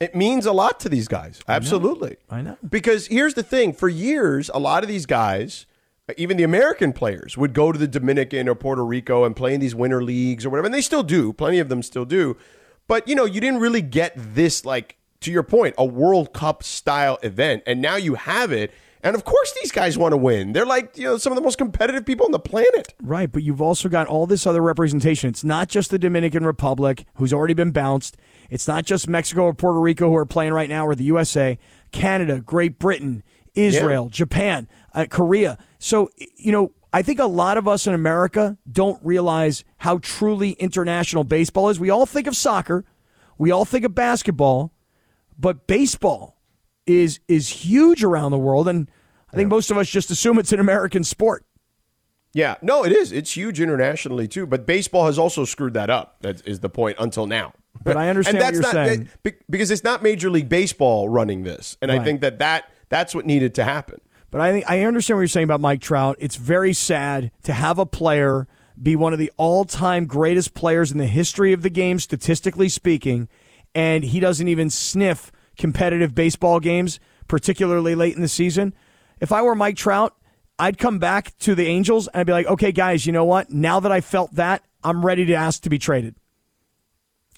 [0.00, 1.40] It means a lot to these guys.
[1.46, 2.16] Absolutely.
[2.28, 2.50] I know.
[2.50, 2.58] I know.
[2.68, 5.66] Because here's the thing for years, a lot of these guys,
[6.16, 9.60] even the American players, would go to the Dominican or Puerto Rico and play in
[9.60, 10.66] these winter leagues or whatever.
[10.66, 11.32] And they still do.
[11.32, 12.36] Plenty of them still do.
[12.88, 16.62] But, you know, you didn't really get this, like, to your point, a World Cup
[16.62, 17.62] style event.
[17.66, 18.72] And now you have it.
[19.04, 20.52] And of course, these guys want to win.
[20.52, 22.94] They're like, you know, some of the most competitive people on the planet.
[23.02, 23.30] Right.
[23.30, 25.28] But you've also got all this other representation.
[25.28, 28.16] It's not just the Dominican Republic, who's already been bounced.
[28.48, 31.58] It's not just Mexico or Puerto Rico who are playing right now or the USA,
[31.90, 33.24] Canada, Great Britain,
[33.54, 34.10] Israel, yeah.
[34.16, 35.58] Japan, uh, Korea.
[35.82, 40.52] So, you know, I think a lot of us in America don't realize how truly
[40.52, 41.80] international baseball is.
[41.80, 42.84] We all think of soccer,
[43.36, 44.72] we all think of basketball,
[45.36, 46.40] but baseball
[46.86, 48.88] is is huge around the world and
[49.32, 49.56] I think yeah.
[49.56, 51.44] most of us just assume it's an American sport.
[52.32, 53.10] Yeah, no, it is.
[53.10, 54.46] It's huge internationally too.
[54.46, 56.18] But baseball has also screwed that up.
[56.20, 57.54] That is the point until now.
[57.82, 59.08] But I understand and that's not saying.
[59.24, 63.16] be- because it's not Major League Baseball running this, and I think that that that's
[63.16, 64.00] what needed to happen.
[64.32, 66.16] But I think I understand what you're saying about Mike Trout.
[66.18, 68.48] It's very sad to have a player
[68.82, 73.28] be one of the all-time greatest players in the history of the game, statistically speaking,
[73.74, 78.74] and he doesn't even sniff competitive baseball games, particularly late in the season.
[79.20, 80.16] If I were Mike Trout,
[80.58, 83.50] I'd come back to the Angels and I'd be like, okay, guys, you know what?
[83.50, 86.16] Now that I felt that, I'm ready to ask to be traded.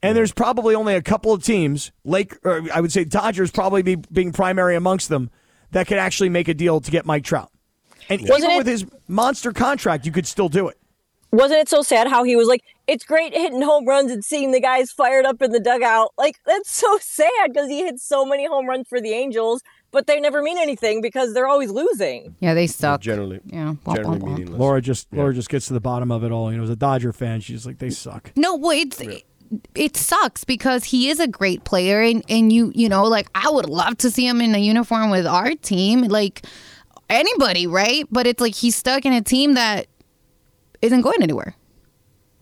[0.01, 3.97] And there's probably only a couple of teams, Lake, I would say Dodgers probably be
[3.97, 5.31] being primary amongst them,
[5.75, 7.51] that could actually make a deal to get Mike Trout.
[8.09, 10.77] And Wasn't even it- with his monster contract, you could still do it.
[11.33, 14.53] Wasn't it so sad how he was like, it's great hitting home runs and seeing
[14.53, 16.13] the guys fired up in the dugout?
[16.17, 19.61] Like, that's so sad because he hit so many home runs for the Angels,
[19.91, 22.37] but they never mean anything because they're always losing.
[22.39, 23.01] Yeah, they suck.
[23.01, 23.75] Generally, Yeah.
[23.85, 24.29] Womp, generally womp, womp.
[24.39, 24.61] meaningless.
[24.61, 26.53] Laura just Laura just gets to the bottom of it all.
[26.53, 28.31] You know, as a Dodger fan, she's like, they suck.
[28.37, 29.25] No, well, it's it
[29.95, 33.69] sucks because he is a great player, and and you you know like I would
[33.69, 36.47] love to see him in a uniform with our team, like
[37.11, 38.07] anybody, right?
[38.11, 39.87] But it's like he's stuck in a team that
[40.83, 41.55] isn't going anywhere.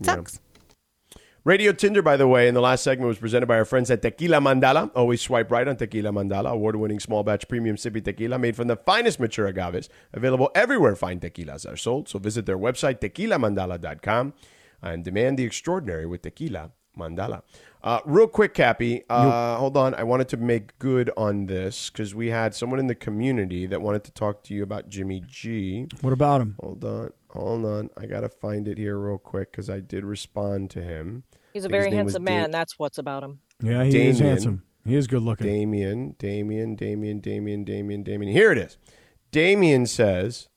[0.01, 0.39] Sucks.
[1.45, 4.01] Radio Tinder, by the way, in the last segment was presented by our friends at
[4.01, 4.89] Tequila Mandala.
[4.95, 8.67] Always swipe right on Tequila Mandala, award winning small batch premium sippy tequila made from
[8.67, 12.07] the finest mature agaves, available everywhere fine tequilas are sold.
[12.07, 14.33] So visit their website, tequilamandala.com,
[14.81, 17.41] and demand the extraordinary with Tequila Mandala.
[17.83, 19.93] Uh, real quick, Kappy, uh, hold on.
[19.95, 23.81] I wanted to make good on this because we had someone in the community that
[23.81, 25.87] wanted to talk to you about Jimmy G.
[25.99, 26.55] What about him?
[26.61, 27.89] Hold on, hold on.
[27.97, 31.23] I gotta find it here real quick because I did respond to him.
[31.51, 32.51] He's a very his name was handsome Da- man.
[32.51, 33.39] That's what's about him.
[33.61, 34.63] Yeah, he is handsome.
[34.85, 35.47] He is good looking.
[35.47, 38.31] Damien, Damien, Damien, Damien, Damien, Damien.
[38.31, 38.77] Here it is.
[39.31, 40.47] Damien says,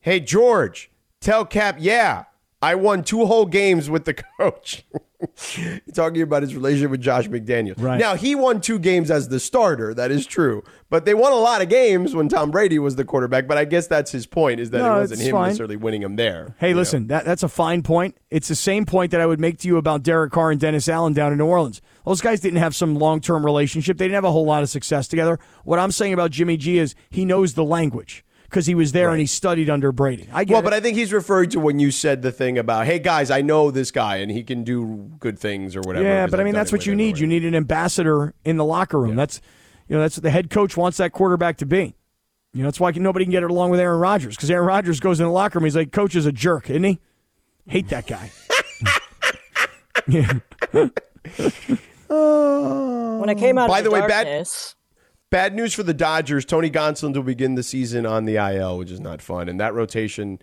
[0.00, 2.24] "Hey George, tell Kap, yeah,
[2.62, 4.84] I won two whole games with the coach."
[5.94, 7.80] Talking about his relationship with Josh McDaniels.
[7.80, 8.00] Right.
[8.00, 9.94] Now he won two games as the starter.
[9.94, 13.04] That is true, but they won a lot of games when Tom Brady was the
[13.04, 13.46] quarterback.
[13.46, 15.44] But I guess that's his point: is that No, it wasn't him fine.
[15.48, 16.56] necessarily winning them there.
[16.58, 16.78] Hey, know?
[16.78, 18.16] listen, that, that's a fine point.
[18.30, 20.88] It's the same point that I would make to you about Derek Carr and Dennis
[20.88, 21.80] Allen down in New Orleans.
[22.04, 23.98] Those guys didn't have some long term relationship.
[23.98, 25.38] They didn't have a whole lot of success together.
[25.62, 29.08] What I'm saying about Jimmy G is he knows the language because he was there
[29.10, 30.28] and he studied under Brady.
[30.32, 30.64] I get Well, it.
[30.64, 33.40] but I think he's referring to when you said the thing about, "Hey guys, I
[33.40, 36.52] know this guy and he can do good things or whatever." Yeah, but I mean
[36.54, 37.18] that's what you with him need.
[37.18, 39.16] You need an ambassador in the locker room.
[39.16, 39.40] That's
[39.88, 41.94] you know that's what the head coach wants that quarterback to be.
[42.52, 45.00] You know that's why nobody can get it along with Aaron Rodgers because Aaron Rodgers
[45.00, 45.64] goes in the locker room.
[45.64, 47.00] He's like, "Coach is a jerk, isn't he?
[47.66, 48.30] Hate that guy."
[50.08, 50.32] yeah.
[52.08, 54.74] When I came out By of the the, way, bad- darkness,
[55.32, 56.44] Bad news for the Dodgers.
[56.44, 59.48] Tony Gonsolin will begin the season on the IL, which is not fun.
[59.48, 60.38] And that rotation,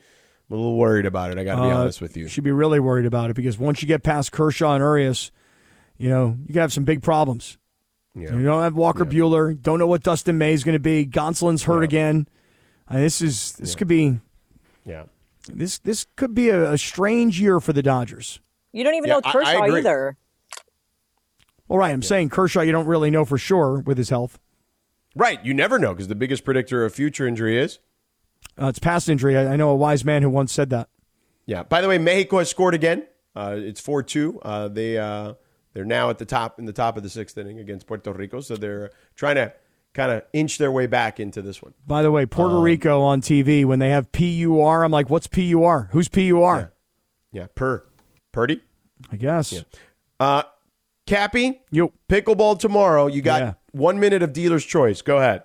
[0.50, 1.38] I'm a little worried about it.
[1.38, 2.24] I got to be Uh, honest with you.
[2.24, 5.32] You should be really worried about it because once you get past Kershaw and Urias,
[6.00, 7.60] you know you can have some big problems.
[8.16, 8.34] Yeah.
[8.34, 9.62] You don't have Walker Buehler.
[9.62, 11.06] Don't know what Dustin May is going to be.
[11.06, 12.28] Gonsolin's hurt again.
[12.90, 14.20] Uh, this is this could be
[14.86, 15.04] Yeah.
[15.54, 18.40] this this could be a, a strange year for the Dodgers.
[18.74, 20.18] you don't even Yeah, know I- I Kershaw either.
[21.68, 22.62] All right, I'm saying Kershaw.
[22.62, 24.40] You don't really know for sure with his health.
[25.20, 25.44] Right.
[25.46, 27.80] You never know because the biggest predictor of future injury is.
[28.60, 29.38] Uh, it's past injury.
[29.38, 30.88] I, I know a wise man who once said that.
[31.46, 31.64] Yeah.
[31.64, 33.06] By the way, Mexico has scored again.
[33.36, 34.40] Uh, it's four two.
[34.42, 35.34] Uh, they uh,
[35.74, 38.40] they're now at the top in the top of the sixth inning against Puerto Rico,
[38.40, 39.54] so they're trying to
[39.94, 41.74] kind of inch their way back into this one.
[41.86, 45.28] By the way, Puerto Um, Rico on TV when they have PUR, I'm like, what's
[45.28, 45.90] PUR?
[45.92, 46.72] Who's PUR?
[47.34, 47.48] Yeah.
[47.56, 47.84] Per
[48.32, 48.62] Purdy.
[49.12, 49.64] I guess.
[50.20, 50.44] Uh,
[51.08, 51.60] Kappy.
[51.72, 51.92] You.
[52.08, 53.08] Pickleball tomorrow.
[53.08, 53.54] You got Yeah.
[53.72, 55.02] One minute of dealer's choice.
[55.02, 55.44] Go ahead.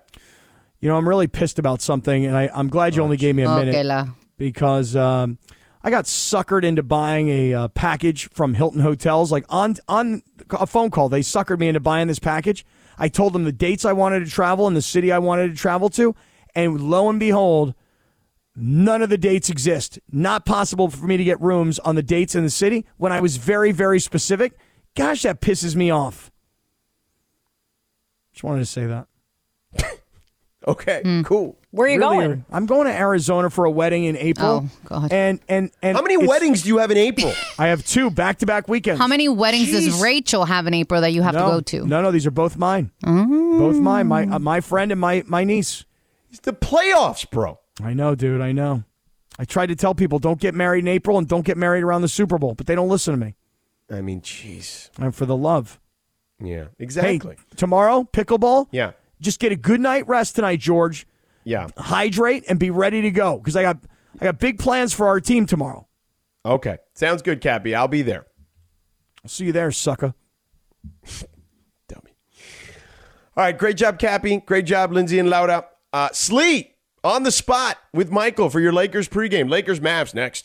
[0.79, 3.43] You know, I'm really pissed about something, and I, I'm glad you only gave me
[3.43, 4.07] a minute la.
[4.37, 5.39] because um,
[5.83, 9.31] I got suckered into buying a uh, package from Hilton Hotels.
[9.31, 10.21] Like on on
[10.51, 12.65] a phone call, they suckered me into buying this package.
[12.97, 15.55] I told them the dates I wanted to travel and the city I wanted to
[15.55, 16.15] travel to,
[16.53, 17.73] and lo and behold,
[18.55, 19.99] none of the dates exist.
[20.11, 23.21] Not possible for me to get rooms on the dates in the city when I
[23.21, 24.53] was very very specific.
[24.95, 26.31] Gosh, that pisses me off.
[28.35, 29.07] Just wanted to say that.
[30.67, 31.21] Okay.
[31.25, 31.57] Cool.
[31.71, 32.45] Where are you Really, going?
[32.51, 34.65] I'm going to Arizona for a wedding in April.
[34.65, 35.13] Oh, God.
[35.13, 37.31] And and and How many weddings do you have in April?
[37.59, 38.99] I have two back to back weekends.
[38.99, 41.85] How many weddings does Rachel have in April that you have no, to go to?
[41.85, 42.91] No, no, these are both mine.
[43.03, 44.07] Both mine.
[44.07, 45.85] My uh, my friend and my my niece.
[46.31, 47.59] it's the playoffs, bro.
[47.83, 48.41] I know, dude.
[48.41, 48.85] I know.
[49.37, 52.01] I tried to tell people don't get married in April and don't get married around
[52.01, 53.35] the Super Bowl, but they don't listen to me.
[53.91, 54.89] I mean, jeez.
[54.97, 55.79] I'm for the love.
[56.39, 56.65] Yeah.
[56.79, 57.35] Exactly.
[57.37, 58.67] Hey, tomorrow pickleball.
[58.71, 58.91] Yeah.
[59.21, 61.07] Just get a good night rest tonight, George.
[61.43, 61.67] Yeah.
[61.77, 63.77] Hydrate and be ready to go because I got
[64.19, 65.87] I got big plans for our team tomorrow.
[66.45, 66.77] Okay.
[66.93, 67.73] Sounds good, Kappy.
[67.75, 68.25] I'll be there.
[69.23, 70.13] I'll see you there, sucker.
[71.87, 72.11] Dummy.
[73.35, 73.57] All right.
[73.57, 74.45] Great job, Kappy.
[74.45, 75.65] Great job, Lindsay and Laura.
[75.93, 79.49] Uh, Slee on the spot with Michael for your Lakers pregame.
[79.49, 80.43] Lakers Mavs next.